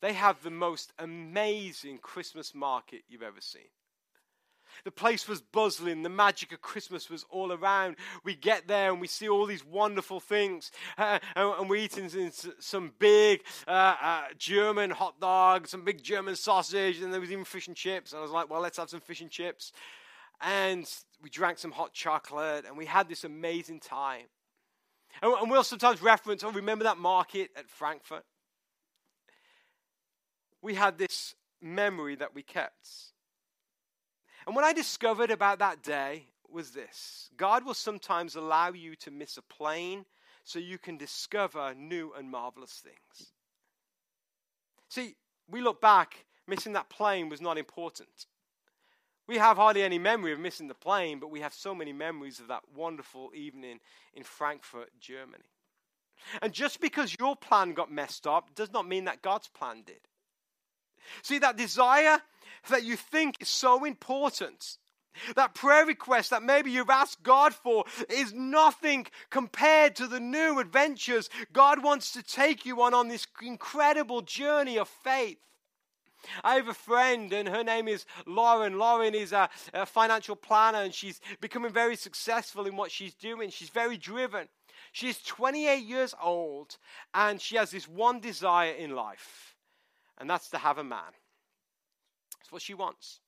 they 0.02 0.13
have 0.13 0.43
the 0.43 0.52
most 0.52 0.93
amazing 1.00 1.98
Christmas 1.98 2.54
market 2.54 3.02
you've 3.10 3.24
ever 3.24 3.41
seen. 3.41 3.69
The 4.84 4.92
place 4.92 5.28
was 5.28 5.42
bustling. 5.42 6.04
The 6.04 6.10
magic 6.10 6.52
of 6.52 6.62
Christmas 6.62 7.10
was 7.10 7.26
all 7.30 7.52
around. 7.52 7.96
We 8.24 8.36
get 8.36 8.68
there 8.68 8.92
and 8.92 9.02
we 9.02 9.08
see 9.08 9.30
all 9.30 9.46
these 9.46 9.65
wonderful 9.65 10.20
things. 10.20 10.72
Uh, 10.98 11.20
and, 11.36 11.54
and, 11.60 11.70
we're 11.70 11.78
eating 11.78 12.10
some 12.60 12.94
big 13.00 13.42
uh, 13.68 13.96
uh, 14.02 14.22
German 14.38 14.89
hot 14.89 15.20
dogs, 15.20 15.72
some 15.72 15.84
big 15.84 16.02
German 16.02 16.36
sausage, 16.36 17.02
and 17.02 17.13
there 17.13 17.22
was 17.22 17.32
even 17.32 17.46
fish 17.46 17.68
and 17.68 17.76
chips. 17.76 18.12
And 18.12 18.20
I 18.20 18.22
was 18.22 18.32
like, 18.32 18.50
well, 18.50 18.62
let's 18.62 18.78
have 18.78 18.89
some 18.89 19.02
fish 19.02 19.22
and 19.22 19.30
chips. 19.30 19.72
And 20.42 20.89
we 21.22 21.30
drank 21.30 21.58
some 21.58 21.72
hot 21.72 21.94
chocolate 21.94 22.65
and 22.65 22.78
we 22.78 22.86
had 22.86 23.10
this 23.10 23.24
amazing 23.24 23.82
time. 23.82 24.26
And, 25.22 25.34
and 25.34 25.52
we'll 25.52 25.63
sometimes 25.63 26.02
reference, 26.02 26.44
oh, 26.44 26.52
remember 26.52 26.86
that 26.86 26.98
market 26.98 27.52
at 27.56 27.70
Frankfurt? 27.70 28.24
We 30.62 30.76
had 30.76 30.98
this 30.98 31.36
memory 31.62 32.15
that 32.15 32.34
we 32.36 32.44
kept. 32.44 32.89
And 34.49 34.55
what 34.55 34.65
I 34.65 34.73
discovered 34.73 35.29
about 35.29 35.59
that 35.59 35.83
day 35.83 36.23
was 36.51 36.71
this 36.71 37.29
God 37.38 37.63
will 37.63 37.75
sometimes 37.75 38.35
allow 38.35 38.73
you 38.73 38.95
to 38.95 39.12
miss 39.12 39.38
a 39.38 39.43
plane 39.43 40.05
so 40.43 40.57
you 40.57 40.79
can 40.79 40.97
discover 40.97 41.75
new 41.75 42.13
and 42.17 42.31
marvelous 42.31 42.83
things. 42.83 43.29
See, 44.88 45.13
we 45.51 45.62
look 45.62 45.79
back, 45.79 46.25
missing 46.47 46.73
that 46.73 46.89
plane 46.89 47.29
was 47.29 47.41
not 47.41 47.59
important. 47.59 48.25
We 49.27 49.38
have 49.38 49.57
hardly 49.57 49.83
any 49.83 49.99
memory 49.99 50.33
of 50.33 50.39
missing 50.39 50.67
the 50.67 50.73
plane, 50.73 51.19
but 51.19 51.29
we 51.29 51.41
have 51.41 51.53
so 51.53 51.75
many 51.75 51.93
memories 51.93 52.39
of 52.39 52.47
that 52.47 52.63
wonderful 52.75 53.29
evening 53.35 53.79
in 54.15 54.23
Frankfurt, 54.23 54.89
Germany. 54.99 55.43
And 56.41 56.53
just 56.53 56.81
because 56.81 57.15
your 57.19 57.35
plan 57.35 57.73
got 57.73 57.91
messed 57.91 58.25
up 58.25 58.55
does 58.55 58.73
not 58.73 58.88
mean 58.88 59.05
that 59.05 59.21
God's 59.21 59.47
plan 59.47 59.83
did. 59.85 60.01
See, 61.21 61.38
that 61.38 61.55
desire 61.55 62.19
that 62.69 62.84
you 62.84 62.95
think 62.95 63.38
is 63.41 63.50
so 63.50 63.86
important, 63.86 64.78
that 65.36 65.54
prayer 65.54 65.86
request 65.86 66.30
that 66.30 66.43
maybe 66.43 66.72
you've 66.72 66.89
asked 66.89 67.24
God 67.24 67.54
for, 67.54 67.86
is 68.10 68.34
nothing 68.34 69.08
compared 69.30 69.95
to 69.98 70.08
the 70.08 70.19
new 70.19 70.60
adventures 70.60 71.30
God 71.52 71.84
wants 71.84 72.12
to 72.13 72.24
take 72.24 72.65
you 72.65 72.82
on 72.82 72.93
on 72.93 73.08
this 73.08 73.28
incredible 73.41 74.22
journey 74.22 74.78
of 74.78 74.88
faith. 74.88 75.39
I 76.43 76.56
have 76.56 76.67
a 76.67 76.74
friend, 76.74 77.32
and 77.32 77.48
her 77.48 77.63
name 77.63 77.88
is 77.88 78.06
Lauren. 78.26 78.78
Lauren 78.78 79.15
is 79.15 79.32
a, 79.32 79.50
a, 79.74 79.86
financial 79.86 80.36
planner, 80.36 80.80
and 80.80 80.93
she's 80.93 81.22
becoming 81.39 81.72
very 81.72 81.95
successful 81.95 82.67
in 82.67 82.76
what 82.76 82.91
she's 82.91 83.13
doing. 83.13 83.50
She's 83.50 83.69
very 83.69 83.98
driven. 83.98 84.48
She's 84.91 85.22
28 85.24 85.84
years 85.84 86.13
old, 86.22 86.78
and 87.13 87.41
she 87.41 87.56
has 87.56 87.72
this 87.72 87.88
one 87.88 88.19
desire 88.19 88.74
in 88.74 88.95
life, 88.95 89.56
and 90.17 90.30
that's 90.30 90.50
to 90.50 90.58
have 90.58 90.78
a 90.78 90.84
man. 90.84 91.13
That's 92.49 92.53
what 92.53 92.62
she 92.63 92.73
wants. 92.73 93.19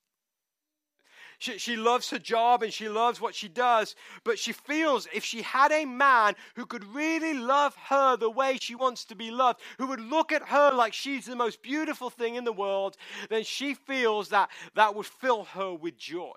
She, 1.38 1.56
she 1.56 1.76
loves 1.76 2.10
her 2.10 2.18
job 2.18 2.64
and 2.64 2.72
she 2.72 2.88
loves 2.88 3.20
what 3.20 3.36
she 3.36 3.46
does, 3.46 3.94
but 4.24 4.36
she 4.36 4.52
feels 4.52 5.06
if 5.14 5.24
she 5.24 5.42
had 5.42 5.70
a 5.70 5.84
man 5.84 6.34
who 6.56 6.66
could 6.66 6.84
really 6.92 7.32
love 7.32 7.76
her 7.88 8.16
the 8.16 8.30
way 8.30 8.58
she 8.60 8.74
wants 8.74 9.04
to 9.04 9.14
be 9.14 9.30
loved, 9.30 9.60
who 9.78 9.86
would 9.86 10.00
look 10.00 10.32
at 10.32 10.48
her 10.48 10.72
like 10.72 10.92
she's 10.92 11.26
the 11.26 11.36
most 11.36 11.62
beautiful 11.62 12.10
thing 12.10 12.34
in 12.34 12.42
the 12.42 12.52
world, 12.52 12.96
then 13.30 13.44
she 13.44 13.74
feels 13.74 14.30
that 14.30 14.50
that 14.74 14.96
would 14.96 15.06
fill 15.06 15.44
her 15.44 15.72
with 15.72 15.96
joy. 15.96 16.34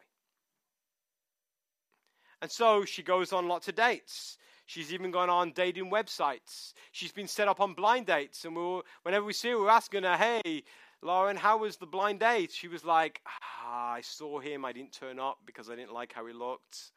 And 2.44 2.52
so 2.52 2.86
she 2.86 3.02
goes 3.02 3.34
on 3.34 3.48
lots 3.48 3.68
of 3.68 3.74
dates. 3.74 4.38
She's 4.68 4.92
even 4.94 5.12
gone 5.12 5.30
on 5.30 5.52
dating 5.52 5.92
websites. 5.92 6.74
She's 6.92 7.12
been 7.12 7.28
set 7.28 7.48
up 7.48 7.60
on 7.60 7.74
blind 7.74 8.08
dates. 8.08 8.46
And 8.46 8.56
we 8.56 8.62
were, 8.64 8.82
whenever 9.04 9.26
we 9.26 9.34
see 9.34 9.50
her, 9.50 9.60
we're 9.60 9.70
asking 9.70 10.04
her, 10.04 10.18
hey, 10.18 10.64
Lauren, 11.06 11.38
how 11.38 11.60
was 11.60 11.78
the 11.78 11.86
blind 11.86 12.22
date? 12.22 12.52
She 12.52 12.68
was 12.68 12.84
like, 12.84 13.22
ah, 13.28 13.92
I 13.92 14.02
saw 14.02 14.40
him. 14.40 14.66
I 14.66 14.72
didn't 14.72 14.92
turn 14.92 15.20
up 15.20 15.38
because 15.46 15.70
I 15.70 15.76
didn't 15.76 15.94
like 15.94 16.12
how 16.14 16.26
he 16.26 16.34
looked. 16.34 16.92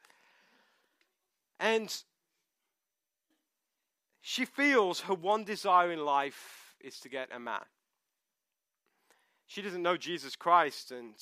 And 1.59 1.95
she 4.19 4.45
feels 4.45 5.01
her 5.01 5.13
one 5.13 5.43
desire 5.43 5.91
in 5.91 6.03
life 6.03 6.75
is 6.79 6.99
to 7.01 7.09
get 7.09 7.29
a 7.31 7.39
man. 7.39 7.61
She 9.45 9.61
doesn't 9.61 9.83
know 9.83 9.95
Jesus 9.95 10.35
Christ, 10.35 10.89
and 10.91 11.13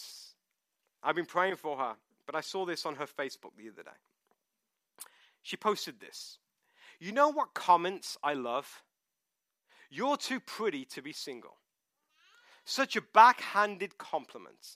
I've 1.04 1.16
been 1.16 1.26
praying 1.26 1.58
for 1.58 1.78
her, 1.78 1.96
but 2.26 2.36
I 2.36 2.42
saw 2.42 2.66
this 2.66 2.86
on 2.86 2.96
her 2.96 3.06
Facebook 3.06 3.52
the 3.58 3.68
other 3.68 3.84
day. 3.84 5.10
She 5.42 5.58
posted 5.58 6.00
this 6.00 6.40
You 7.02 7.12
know 7.12 7.28
what 7.28 7.54
comments 7.54 8.18
I 8.24 8.34
love? 8.34 8.84
You're 9.90 10.16
too 10.16 10.40
pretty 10.40 10.86
to 10.86 11.02
be 11.02 11.12
single. 11.12 11.58
Such 12.70 12.98
a 12.98 13.02
backhanded 13.02 13.98
compliment. 13.98 14.76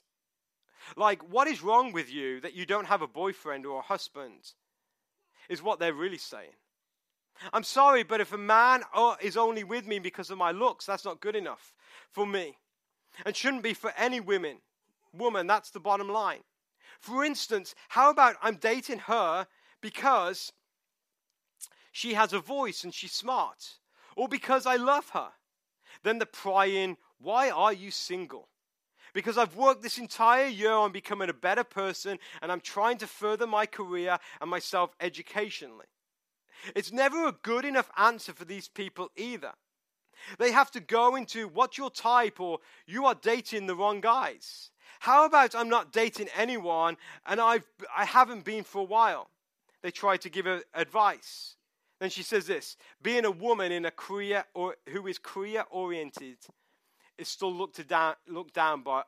Like, 0.96 1.22
what 1.30 1.46
is 1.46 1.62
wrong 1.62 1.92
with 1.92 2.10
you 2.10 2.40
that 2.40 2.54
you 2.54 2.64
don't 2.64 2.86
have 2.86 3.02
a 3.02 3.06
boyfriend 3.06 3.66
or 3.66 3.80
a 3.80 3.82
husband? 3.82 4.54
Is 5.50 5.62
what 5.62 5.78
they're 5.78 5.92
really 5.92 6.16
saying. 6.16 6.54
I'm 7.52 7.62
sorry, 7.62 8.02
but 8.02 8.22
if 8.22 8.32
a 8.32 8.38
man 8.38 8.82
uh, 8.94 9.16
is 9.20 9.36
only 9.36 9.62
with 9.62 9.86
me 9.86 9.98
because 9.98 10.30
of 10.30 10.38
my 10.38 10.52
looks, 10.52 10.86
that's 10.86 11.04
not 11.04 11.20
good 11.20 11.36
enough 11.36 11.74
for 12.10 12.26
me. 12.26 12.56
And 13.26 13.36
shouldn't 13.36 13.62
be 13.62 13.74
for 13.74 13.92
any 13.98 14.20
women. 14.20 14.62
Woman, 15.12 15.46
that's 15.46 15.70
the 15.70 15.78
bottom 15.78 16.08
line. 16.08 16.44
For 16.98 17.22
instance, 17.22 17.74
how 17.90 18.08
about 18.08 18.36
I'm 18.40 18.56
dating 18.56 19.00
her 19.00 19.46
because 19.82 20.50
she 21.92 22.14
has 22.14 22.32
a 22.32 22.40
voice 22.40 22.84
and 22.84 22.94
she's 22.94 23.12
smart, 23.12 23.74
or 24.16 24.28
because 24.28 24.64
I 24.64 24.76
love 24.76 25.10
her? 25.10 25.32
Then 26.04 26.18
the 26.18 26.26
prying 26.26 26.96
why 27.22 27.50
are 27.50 27.72
you 27.72 27.90
single? 27.90 28.48
Because 29.14 29.36
I've 29.38 29.56
worked 29.56 29.82
this 29.82 29.98
entire 29.98 30.46
year 30.46 30.72
on 30.72 30.90
becoming 30.90 31.28
a 31.28 31.34
better 31.34 31.64
person 31.64 32.18
and 32.40 32.50
I'm 32.50 32.60
trying 32.60 32.98
to 32.98 33.06
further 33.06 33.46
my 33.46 33.66
career 33.66 34.18
and 34.40 34.50
myself 34.50 34.94
educationally. 35.00 35.86
It's 36.74 36.92
never 36.92 37.26
a 37.26 37.32
good 37.32 37.64
enough 37.64 37.90
answer 37.96 38.32
for 38.32 38.44
these 38.44 38.68
people 38.68 39.10
either. 39.16 39.52
They 40.38 40.52
have 40.52 40.70
to 40.72 40.80
go 40.80 41.16
into 41.16 41.48
what's 41.48 41.78
your 41.78 41.90
type 41.90 42.40
or 42.40 42.58
you 42.86 43.06
are 43.06 43.14
dating 43.14 43.66
the 43.66 43.74
wrong 43.74 44.00
guys. 44.00 44.70
How 45.00 45.26
about 45.26 45.54
I'm 45.54 45.68
not 45.68 45.92
dating 45.92 46.28
anyone 46.36 46.96
and 47.26 47.40
I've, 47.40 47.66
I 47.94 48.04
haven't 48.04 48.44
been 48.44 48.64
for 48.64 48.80
a 48.80 48.84
while? 48.84 49.30
They 49.82 49.90
try 49.90 50.16
to 50.18 50.30
give 50.30 50.46
her 50.46 50.62
advice. 50.74 51.56
Then 51.98 52.10
she 52.10 52.22
says 52.22 52.46
this 52.46 52.76
being 53.02 53.24
a 53.24 53.30
woman 53.30 53.72
in 53.72 53.84
a 53.84 53.90
career 53.90 54.44
or 54.54 54.76
who 54.88 55.06
is 55.06 55.18
career 55.18 55.64
oriented 55.70 56.38
is 57.22 57.28
still 57.28 57.52
looked 57.52 57.86
down, 57.88 58.14
looked 58.28 58.54
down 58.54 58.82
by, 58.82 59.02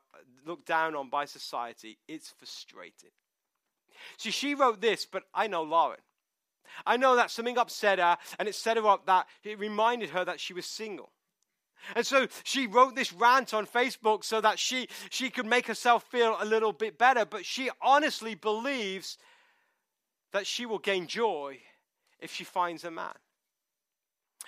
looked 0.47 0.67
down 0.67 0.95
on 0.95 1.11
by 1.11 1.27
society. 1.27 1.99
It's 2.09 2.31
frustrating. 2.31 3.11
See, 4.17 4.31
she 4.31 4.55
wrote 4.55 4.81
this, 4.81 5.07
but 5.07 5.25
I 5.35 5.47
know 5.47 5.63
Lauren. 5.63 6.01
I 6.87 6.97
know 6.97 7.17
that 7.17 7.31
something 7.31 7.59
upset 7.59 7.99
her, 7.99 8.17
and 8.39 8.49
it 8.49 8.55
set 8.55 8.77
her 8.77 8.87
up 8.87 9.07
that 9.07 9.27
it 9.43 9.59
reminded 9.59 10.11
her 10.11 10.25
that 10.25 10.41
she 10.41 10.55
was 10.55 10.67
single. 10.67 11.13
And 11.95 12.07
so 12.07 12.27
she 12.45 12.67
wrote 12.67 12.95
this 12.95 13.13
rant 13.13 13.53
on 13.53 13.67
Facebook 13.67 14.25
so 14.25 14.41
that 14.41 14.59
she, 14.59 14.89
she 15.11 15.29
could 15.29 15.45
make 15.45 15.67
herself 15.67 16.05
feel 16.05 16.37
a 16.41 16.45
little 16.45 16.73
bit 16.73 16.97
better. 16.97 17.27
But 17.27 17.45
she 17.45 17.71
honestly 17.83 18.35
believes 18.35 19.19
that 20.33 20.47
she 20.47 20.65
will 20.65 20.79
gain 20.79 21.07
joy 21.07 21.59
if 22.21 22.33
she 22.33 22.45
finds 22.45 22.85
a 22.85 22.91
man. 22.91 23.13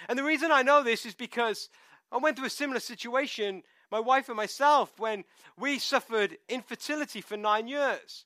And 0.08 0.18
the 0.18 0.24
reason 0.24 0.50
I 0.50 0.62
know 0.62 0.82
this 0.82 1.04
is 1.04 1.14
because 1.14 1.68
I 2.12 2.18
went 2.18 2.36
through 2.36 2.46
a 2.46 2.50
similar 2.50 2.80
situation, 2.80 3.62
my 3.90 4.00
wife 4.00 4.28
and 4.28 4.36
myself, 4.36 4.92
when 4.98 5.24
we 5.58 5.78
suffered 5.78 6.38
infertility 6.48 7.20
for 7.20 7.36
nine 7.36 7.68
years. 7.68 8.24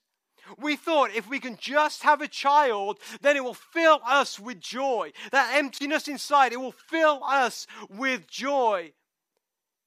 We 0.57 0.75
thought 0.75 1.11
if 1.15 1.29
we 1.29 1.39
can 1.39 1.55
just 1.57 2.03
have 2.03 2.21
a 2.21 2.27
child, 2.27 2.99
then 3.21 3.37
it 3.37 3.43
will 3.43 3.53
fill 3.53 4.01
us 4.05 4.39
with 4.39 4.59
joy. 4.59 5.11
That 5.31 5.55
emptiness 5.55 6.07
inside, 6.07 6.51
it 6.51 6.59
will 6.59 6.71
fill 6.71 7.23
us 7.23 7.67
with 7.89 8.27
joy. 8.27 8.93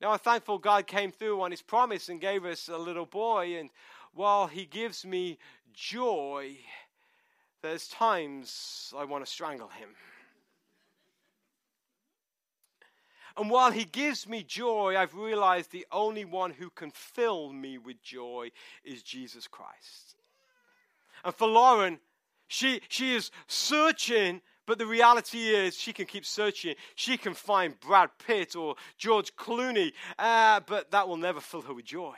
Now 0.01 0.13
I'm 0.13 0.19
thankful 0.19 0.59
God 0.59 0.87
came 0.87 1.13
through 1.13 1.41
on 1.41 1.51
his 1.51 1.63
promise 1.63 2.09
and 2.09 2.21
gave 2.21 2.45
us 2.45 2.69
a 2.69 2.77
little 2.77 3.07
boy. 3.07 3.57
And 3.59 3.71
while 4.13 4.47
he 4.47 4.65
gives 4.65 5.05
me 5.05 5.39
joy, 5.73 6.57
there's 7.63 7.89
times 7.89 8.93
I 8.97 9.05
want 9.05 9.25
to 9.25 9.31
strangle 9.31 9.69
him. 9.69 9.89
And 13.37 13.51
while 13.51 13.73
he 13.73 13.85
gives 13.85 14.29
me 14.29 14.45
joy, 14.45 14.97
I've 14.97 15.15
realized 15.15 15.73
the 15.73 15.87
only 15.91 16.25
one 16.25 16.53
who 16.53 16.71
can 16.71 16.91
fill 16.93 17.53
me 17.53 17.79
with 17.79 18.03
joy 18.03 18.51
is 18.85 19.03
Jesus 19.03 19.49
Christ. 19.49 20.17
And 21.25 21.35
for 21.35 21.49
Lauren, 21.49 21.99
she, 22.47 22.81
she 22.89 23.15
is 23.15 23.31
searching, 23.49 24.41
but 24.67 24.79
the 24.79 24.87
reality 24.87 25.49
is 25.49 25.77
she 25.77 25.93
can 25.93 26.07
keep 26.07 26.25
searching. 26.25 26.77
She 26.95 27.17
can 27.17 27.35
find 27.35 27.79
Brad 27.81 28.11
Pitt 28.25 28.55
or 28.55 28.77
George 28.99 29.35
Clooney, 29.35 29.93
uh, 30.19 30.61
but 30.67 30.93
that 30.93 31.09
will 31.09 31.17
never 31.17 31.41
fill 31.41 31.63
her 31.63 31.75
with 31.75 31.87
joy 31.87 32.15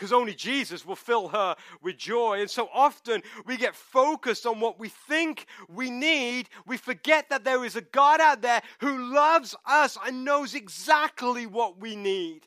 because 0.00 0.14
only 0.14 0.34
Jesus 0.34 0.86
will 0.86 0.96
fill 0.96 1.28
her 1.28 1.54
with 1.82 1.98
joy. 1.98 2.40
And 2.40 2.48
so 2.48 2.70
often 2.72 3.22
we 3.44 3.58
get 3.58 3.76
focused 3.76 4.46
on 4.46 4.58
what 4.58 4.80
we 4.80 4.88
think 4.88 5.44
we 5.68 5.90
need. 5.90 6.48
We 6.66 6.78
forget 6.78 7.28
that 7.28 7.44
there 7.44 7.66
is 7.66 7.76
a 7.76 7.82
God 7.82 8.18
out 8.18 8.40
there 8.40 8.62
who 8.78 9.12
loves 9.12 9.54
us 9.66 9.98
and 10.06 10.24
knows 10.24 10.54
exactly 10.54 11.44
what 11.44 11.78
we 11.78 11.96
need. 11.96 12.46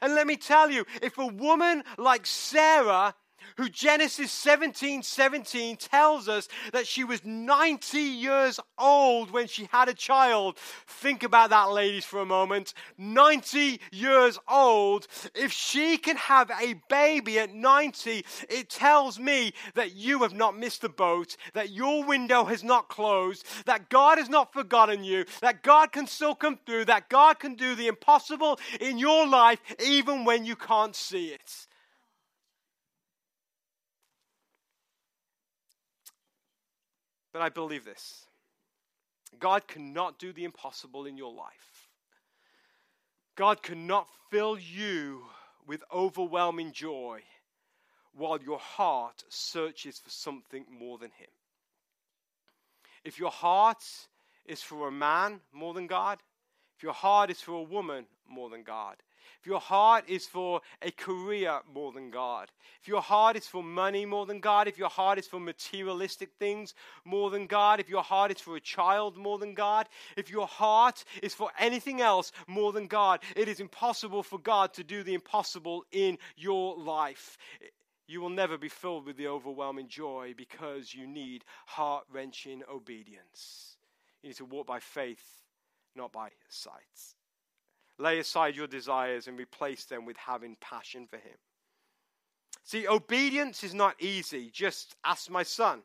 And 0.00 0.14
let 0.14 0.28
me 0.28 0.36
tell 0.36 0.70
you, 0.70 0.84
if 1.02 1.18
a 1.18 1.26
woman 1.26 1.82
like 1.98 2.24
Sarah 2.24 3.16
who 3.56 3.68
Genesis 3.68 4.32
17 4.32 5.02
17 5.02 5.76
tells 5.76 6.28
us 6.28 6.48
that 6.72 6.86
she 6.86 7.04
was 7.04 7.24
90 7.24 7.98
years 7.98 8.58
old 8.78 9.30
when 9.30 9.46
she 9.46 9.68
had 9.72 9.88
a 9.88 9.94
child. 9.94 10.58
Think 10.86 11.22
about 11.22 11.50
that, 11.50 11.70
ladies, 11.70 12.04
for 12.04 12.20
a 12.20 12.26
moment. 12.26 12.74
90 12.98 13.80
years 13.90 14.38
old. 14.48 15.06
If 15.34 15.52
she 15.52 15.96
can 15.96 16.16
have 16.16 16.50
a 16.50 16.74
baby 16.88 17.38
at 17.38 17.54
90, 17.54 18.24
it 18.48 18.70
tells 18.70 19.18
me 19.18 19.52
that 19.74 19.94
you 19.94 20.22
have 20.22 20.34
not 20.34 20.56
missed 20.56 20.82
the 20.82 20.88
boat, 20.88 21.36
that 21.54 21.70
your 21.70 22.04
window 22.04 22.44
has 22.44 22.62
not 22.64 22.88
closed, 22.88 23.44
that 23.66 23.88
God 23.88 24.18
has 24.18 24.28
not 24.28 24.52
forgotten 24.52 25.04
you, 25.04 25.24
that 25.40 25.62
God 25.62 25.92
can 25.92 26.06
still 26.06 26.34
come 26.34 26.58
through, 26.64 26.86
that 26.86 27.08
God 27.08 27.38
can 27.38 27.54
do 27.54 27.74
the 27.74 27.88
impossible 27.88 28.58
in 28.80 28.98
your 28.98 29.26
life 29.26 29.60
even 29.84 30.24
when 30.24 30.44
you 30.44 30.56
can't 30.56 30.94
see 30.94 31.28
it. 31.28 31.66
But 37.32 37.42
I 37.42 37.48
believe 37.48 37.84
this 37.84 38.26
God 39.38 39.66
cannot 39.66 40.18
do 40.18 40.32
the 40.32 40.44
impossible 40.44 41.06
in 41.06 41.16
your 41.16 41.32
life. 41.32 41.88
God 43.34 43.62
cannot 43.62 44.08
fill 44.30 44.58
you 44.58 45.24
with 45.66 45.82
overwhelming 45.92 46.72
joy 46.72 47.22
while 48.14 48.38
your 48.42 48.58
heart 48.58 49.24
searches 49.30 49.98
for 49.98 50.10
something 50.10 50.66
more 50.70 50.98
than 50.98 51.10
Him. 51.12 51.30
If 53.04 53.18
your 53.18 53.30
heart 53.30 53.82
is 54.44 54.62
for 54.62 54.88
a 54.88 54.92
man 54.92 55.40
more 55.52 55.72
than 55.72 55.86
God, 55.86 56.18
if 56.76 56.82
your 56.82 56.92
heart 56.92 57.30
is 57.30 57.40
for 57.40 57.52
a 57.52 57.62
woman 57.62 58.06
more 58.28 58.50
than 58.50 58.62
God, 58.62 58.96
if 59.40 59.46
your 59.46 59.60
heart 59.60 60.04
is 60.08 60.26
for 60.26 60.60
a 60.80 60.90
career 60.90 61.60
more 61.72 61.92
than 61.92 62.10
God, 62.10 62.50
if 62.80 62.88
your 62.88 63.00
heart 63.00 63.36
is 63.36 63.46
for 63.46 63.62
money 63.62 64.04
more 64.04 64.26
than 64.26 64.40
God, 64.40 64.68
if 64.68 64.78
your 64.78 64.88
heart 64.88 65.18
is 65.18 65.26
for 65.26 65.40
materialistic 65.40 66.30
things 66.38 66.74
more 67.04 67.30
than 67.30 67.46
God, 67.46 67.80
if 67.80 67.88
your 67.88 68.02
heart 68.02 68.30
is 68.30 68.40
for 68.40 68.56
a 68.56 68.60
child 68.60 69.16
more 69.16 69.38
than 69.38 69.54
God, 69.54 69.88
if 70.16 70.30
your 70.30 70.46
heart 70.46 71.04
is 71.22 71.34
for 71.34 71.50
anything 71.58 72.00
else 72.00 72.32
more 72.46 72.72
than 72.72 72.86
God, 72.86 73.20
it 73.36 73.48
is 73.48 73.60
impossible 73.60 74.22
for 74.22 74.38
God 74.38 74.72
to 74.74 74.84
do 74.84 75.02
the 75.02 75.14
impossible 75.14 75.84
in 75.92 76.18
your 76.36 76.76
life. 76.76 77.38
You 78.06 78.20
will 78.20 78.30
never 78.30 78.58
be 78.58 78.68
filled 78.68 79.06
with 79.06 79.16
the 79.16 79.28
overwhelming 79.28 79.88
joy 79.88 80.34
because 80.36 80.94
you 80.94 81.06
need 81.06 81.44
heart 81.66 82.04
wrenching 82.12 82.62
obedience. 82.70 83.76
You 84.22 84.28
need 84.28 84.36
to 84.36 84.44
walk 84.44 84.66
by 84.66 84.80
faith, 84.80 85.24
not 85.94 86.12
by 86.12 86.30
sight. 86.48 87.16
Lay 88.02 88.18
aside 88.18 88.56
your 88.56 88.66
desires 88.66 89.28
and 89.28 89.38
replace 89.38 89.84
them 89.84 90.04
with 90.04 90.16
having 90.16 90.56
passion 90.60 91.06
for 91.06 91.18
Him. 91.18 91.38
See, 92.64 92.88
obedience 92.88 93.62
is 93.62 93.74
not 93.74 93.94
easy. 94.00 94.50
Just 94.52 94.96
ask 95.04 95.30
my 95.30 95.44
son. 95.44 95.82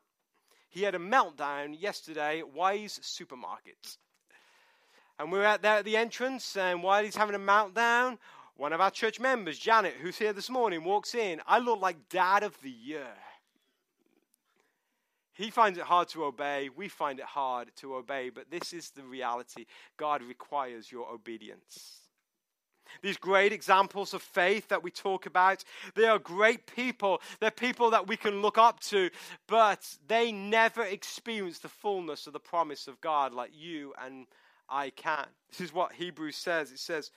He 0.68 0.82
had 0.82 0.96
a 0.96 1.00
meltdown 1.00 1.80
yesterday 1.80 2.40
at 2.40 2.56
Weis 2.56 3.00
Supermarkets. 3.02 3.98
And 5.20 5.32
we 5.32 5.38
are 5.38 5.46
out 5.46 5.62
there 5.62 5.78
at 5.78 5.86
the 5.86 5.96
entrance, 5.96 6.58
and 6.58 6.82
while 6.82 7.04
he's 7.04 7.16
having 7.16 7.36
a 7.36 7.40
meltdown, 7.40 8.18
one 8.56 8.74
of 8.74 8.82
our 8.82 8.90
church 8.90 9.20
members, 9.20 9.60
Janet, 9.60 9.94
who's 10.02 10.18
here 10.18 10.34
this 10.34 10.50
morning, 10.50 10.84
walks 10.84 11.14
in. 11.14 11.40
I 11.46 11.60
look 11.60 11.80
like 11.80 12.10
dad 12.10 12.42
of 12.42 12.60
the 12.64 12.72
year. 12.72 13.14
He 15.34 15.52
finds 15.52 15.78
it 15.78 15.84
hard 15.84 16.08
to 16.10 16.26
obey. 16.26 16.70
We 16.76 16.88
find 16.88 17.20
it 17.20 17.26
hard 17.26 17.70
to 17.76 17.94
obey. 17.94 18.32
But 18.32 18.50
this 18.50 18.74
is 18.74 18.90
the 18.90 19.04
reality 19.04 19.66
God 19.96 20.24
requires 20.24 20.92
your 20.92 21.08
obedience. 21.12 22.07
These 23.02 23.18
great 23.18 23.54
examples 23.54 24.14
of 24.14 24.22
faith 24.22 24.68
that 24.70 24.84
we 24.84 24.92
talk 24.92 25.26
about, 25.26 25.64
they 25.96 26.06
are 26.06 26.20
great 26.20 26.68
people. 26.68 27.22
They're 27.40 27.52
people 27.52 27.92
that 27.92 28.08
we 28.08 28.18
can 28.18 28.42
look 28.42 28.58
up 28.58 28.80
to, 28.82 29.10
but 29.48 29.98
they 30.08 30.32
never 30.32 30.84
experience 30.84 31.60
the 31.60 31.70
fullness 31.70 32.28
of 32.28 32.34
the 32.34 32.40
promise 32.40 32.88
of 32.88 33.02
God 33.02 33.34
like 33.34 33.52
you 33.54 33.94
and 34.04 34.28
I 34.70 34.90
can. 34.90 35.28
This 35.50 35.62
is 35.62 35.74
what 35.74 35.94
Hebrews 35.94 36.36
says. 36.36 36.72
It 36.72 36.80
says 36.80 37.12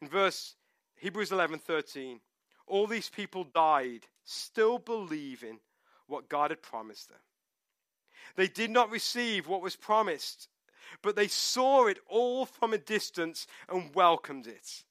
in 0.00 0.08
verse 0.08 0.54
Hebrews 0.96 1.30
11:13, 1.30 2.20
all 2.66 2.86
these 2.86 3.08
people 3.08 3.44
died 3.44 4.06
still 4.24 4.78
believing 4.78 5.60
what 6.06 6.28
God 6.28 6.50
had 6.50 6.62
promised 6.62 7.08
them. 7.08 7.18
They 8.36 8.48
did 8.48 8.70
not 8.70 8.90
receive 8.90 9.48
what 9.48 9.62
was 9.62 9.76
promised, 9.76 10.48
but 11.02 11.16
they 11.16 11.28
saw 11.28 11.86
it 11.86 11.98
all 12.06 12.46
from 12.46 12.72
a 12.72 12.78
distance 12.78 13.46
and 13.68 13.94
welcomed 13.94 14.46
it. 14.46 14.84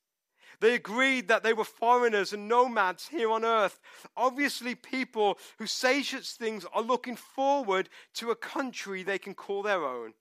They 0.60 0.76
agreed 0.76 1.28
that 1.28 1.44
they 1.44 1.54
were 1.54 1.64
foreigners 1.64 2.34
and 2.34 2.48
nomads 2.48 3.08
here 3.08 3.32
on 3.32 3.46
earth. 3.46 3.80
Obviously, 4.18 4.76
people 4.76 5.38
who 5.58 5.66
say 5.66 6.04
such 6.04 6.32
things 6.32 6.66
are 6.74 6.82
looking 6.82 7.16
forward 7.16 7.90
to 8.16 8.32
a 8.32 8.36
country 8.36 9.04
they 9.04 9.20
can 9.20 9.34
call 9.34 9.64
their 9.64 9.86
own. 9.86 10.14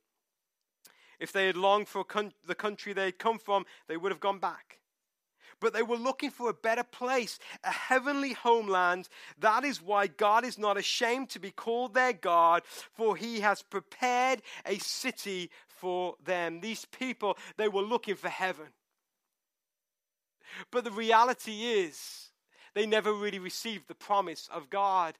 If 1.18 1.32
they 1.32 1.46
had 1.46 1.56
longed 1.56 1.88
for 1.88 2.04
con- 2.04 2.32
the 2.46 2.54
country 2.54 2.92
they 2.92 3.06
had 3.06 3.18
come 3.18 3.38
from, 3.38 3.66
they 3.88 3.96
would 3.96 4.12
have 4.12 4.20
gone 4.20 4.38
back 4.38 4.78
but 5.60 5.72
they 5.72 5.82
were 5.82 5.96
looking 5.96 6.30
for 6.30 6.48
a 6.48 6.54
better 6.54 6.84
place, 6.84 7.38
a 7.64 7.70
heavenly 7.70 8.32
homeland. 8.32 9.08
That 9.38 9.64
is 9.64 9.82
why 9.82 10.06
God 10.06 10.44
is 10.44 10.58
not 10.58 10.76
ashamed 10.76 11.30
to 11.30 11.40
be 11.40 11.50
called 11.50 11.94
their 11.94 12.12
God, 12.12 12.62
for 12.94 13.16
he 13.16 13.40
has 13.40 13.62
prepared 13.62 14.42
a 14.64 14.78
city 14.78 15.50
for 15.66 16.14
them. 16.24 16.60
These 16.60 16.84
people, 16.86 17.36
they 17.56 17.68
were 17.68 17.82
looking 17.82 18.16
for 18.16 18.28
heaven. 18.28 18.66
But 20.70 20.84
the 20.84 20.90
reality 20.90 21.64
is, 21.64 22.30
they 22.74 22.86
never 22.86 23.12
really 23.12 23.38
received 23.38 23.88
the 23.88 23.94
promise 23.94 24.48
of 24.52 24.70
God 24.70 25.16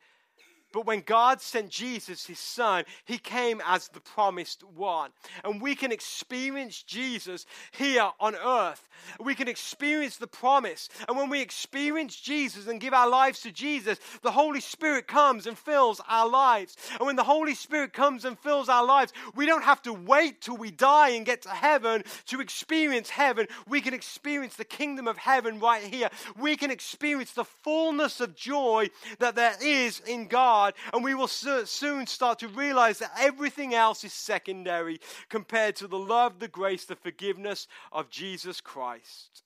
but 0.73 0.85
when 0.85 1.01
God 1.01 1.41
sent 1.41 1.71
Jesus, 1.71 2.27
his 2.27 2.39
son, 2.39 2.85
he 3.05 3.17
came 3.17 3.63
as 3.67 3.89
the 3.89 4.01
promised 4.01 4.63
one. 4.63 5.11
And 5.45 5.63
we 5.63 5.75
can 5.75 5.93
experience 5.93 6.83
Jesus 6.83 7.47
here 7.71 8.11
on 8.21 8.35
earth. 8.35 8.87
We 9.19 9.35
can 9.35 9.49
experience 9.49 10.17
the 10.17 10.27
promise. 10.27 10.89
And 11.09 11.17
when 11.17 11.31
we 11.31 11.41
experience 11.41 12.17
Jesus 12.17 12.67
and 12.67 12.81
give 12.81 12.93
our 12.93 13.09
lives 13.09 13.41
to 13.43 13.53
Jesus, 13.53 13.99
the 14.23 14.31
Holy 14.31 14.61
Spirit 14.61 15.07
comes 15.07 15.47
and 15.47 15.57
fills 15.57 16.03
our 16.09 16.29
lives. 16.29 16.77
And 16.99 17.07
when 17.07 17.17
the 17.17 17.25
Holy 17.25 17.55
Spirit 17.55 17.93
comes 17.93 18.25
and 18.25 18.39
fills 18.39 18.69
our 18.69 18.85
lives, 18.85 19.13
we 19.35 19.47
don't 19.47 19.65
have 19.65 19.81
to 19.83 19.93
wait 19.93 20.43
till 20.43 20.57
we 20.57 20.71
die 20.71 21.11
and 21.11 21.25
get 21.25 21.43
to 21.43 21.51
heaven 21.51 22.05
to 22.27 22.41
experience 22.41 23.09
heaven. 23.09 23.47
We 23.67 23.81
can 23.81 23.95
experience 23.95 24.57
the 24.57 24.65
kingdom 24.65 25.09
of 25.09 25.17
heaven 25.17 25.61
right 25.61 25.83
here. 25.83 26.11
We 26.39 26.57
can 26.57 26.71
experience 26.71 27.33
the 27.33 27.45
fullness 27.45 28.21
of 28.21 28.35
joy 28.35 28.91
that 29.19 29.35
there 29.35 29.57
is 29.63 30.01
in 30.01 30.27
God 30.27 30.58
God, 30.59 30.75
and 30.93 31.05
we 31.05 31.15
will 31.15 31.29
soon 31.29 32.07
start 32.07 32.41
to 32.41 32.49
realize 32.49 32.99
that 32.99 33.13
everything 33.17 33.75
else 33.75 34.03
is 34.03 34.13
secondary 34.13 34.99
compared 35.29 35.77
to 35.77 35.87
the 35.87 35.99
love, 35.99 36.41
the 36.41 36.49
grace, 36.49 36.85
the 36.85 36.97
forgiveness 36.97 37.69
of 37.93 38.11
Jesus 38.11 38.61
Christ. 38.61 39.45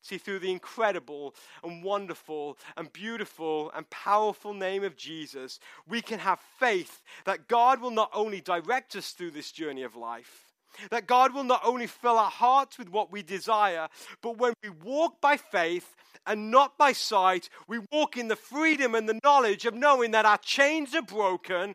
See, 0.00 0.16
through 0.16 0.38
the 0.38 0.52
incredible 0.52 1.34
and 1.62 1.82
wonderful 1.82 2.56
and 2.76 2.90
beautiful 2.90 3.70
and 3.74 3.90
powerful 3.90 4.54
name 4.54 4.82
of 4.82 4.96
Jesus, 4.96 5.60
we 5.86 6.00
can 6.00 6.20
have 6.20 6.40
faith 6.58 7.02
that 7.26 7.48
God 7.48 7.80
will 7.80 7.90
not 7.90 8.10
only 8.14 8.40
direct 8.40 8.96
us 8.96 9.10
through 9.10 9.32
this 9.32 9.52
journey 9.52 9.82
of 9.82 9.94
life, 9.94 10.45
that 10.90 11.06
God 11.06 11.34
will 11.34 11.44
not 11.44 11.62
only 11.64 11.86
fill 11.86 12.18
our 12.18 12.30
hearts 12.30 12.78
with 12.78 12.90
what 12.90 13.12
we 13.12 13.22
desire, 13.22 13.88
but 14.22 14.38
when 14.38 14.54
we 14.62 14.70
walk 14.70 15.20
by 15.20 15.36
faith 15.36 15.94
and 16.26 16.50
not 16.50 16.76
by 16.76 16.92
sight, 16.92 17.48
we 17.68 17.80
walk 17.92 18.16
in 18.16 18.28
the 18.28 18.36
freedom 18.36 18.94
and 18.94 19.08
the 19.08 19.20
knowledge 19.22 19.64
of 19.64 19.74
knowing 19.74 20.10
that 20.10 20.24
our 20.24 20.38
chains 20.38 20.94
are 20.94 21.02
broken 21.02 21.74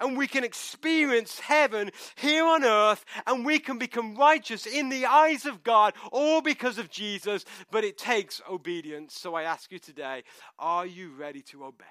and 0.00 0.16
we 0.16 0.26
can 0.26 0.44
experience 0.44 1.40
heaven 1.40 1.90
here 2.16 2.44
on 2.44 2.64
earth 2.64 3.04
and 3.26 3.44
we 3.44 3.58
can 3.58 3.78
become 3.78 4.14
righteous 4.14 4.66
in 4.66 4.88
the 4.88 5.06
eyes 5.06 5.46
of 5.46 5.62
God, 5.62 5.94
all 6.10 6.40
because 6.40 6.78
of 6.78 6.90
Jesus. 6.90 7.44
But 7.70 7.84
it 7.84 7.98
takes 7.98 8.40
obedience. 8.48 9.14
So 9.14 9.34
I 9.34 9.44
ask 9.44 9.70
you 9.70 9.78
today 9.78 10.24
are 10.58 10.86
you 10.86 11.12
ready 11.14 11.42
to 11.42 11.64
obey? 11.64 11.84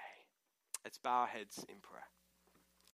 Let's 0.84 0.98
bow 0.98 1.20
our 1.20 1.26
heads 1.26 1.64
in 1.68 1.76
prayer. 1.80 2.11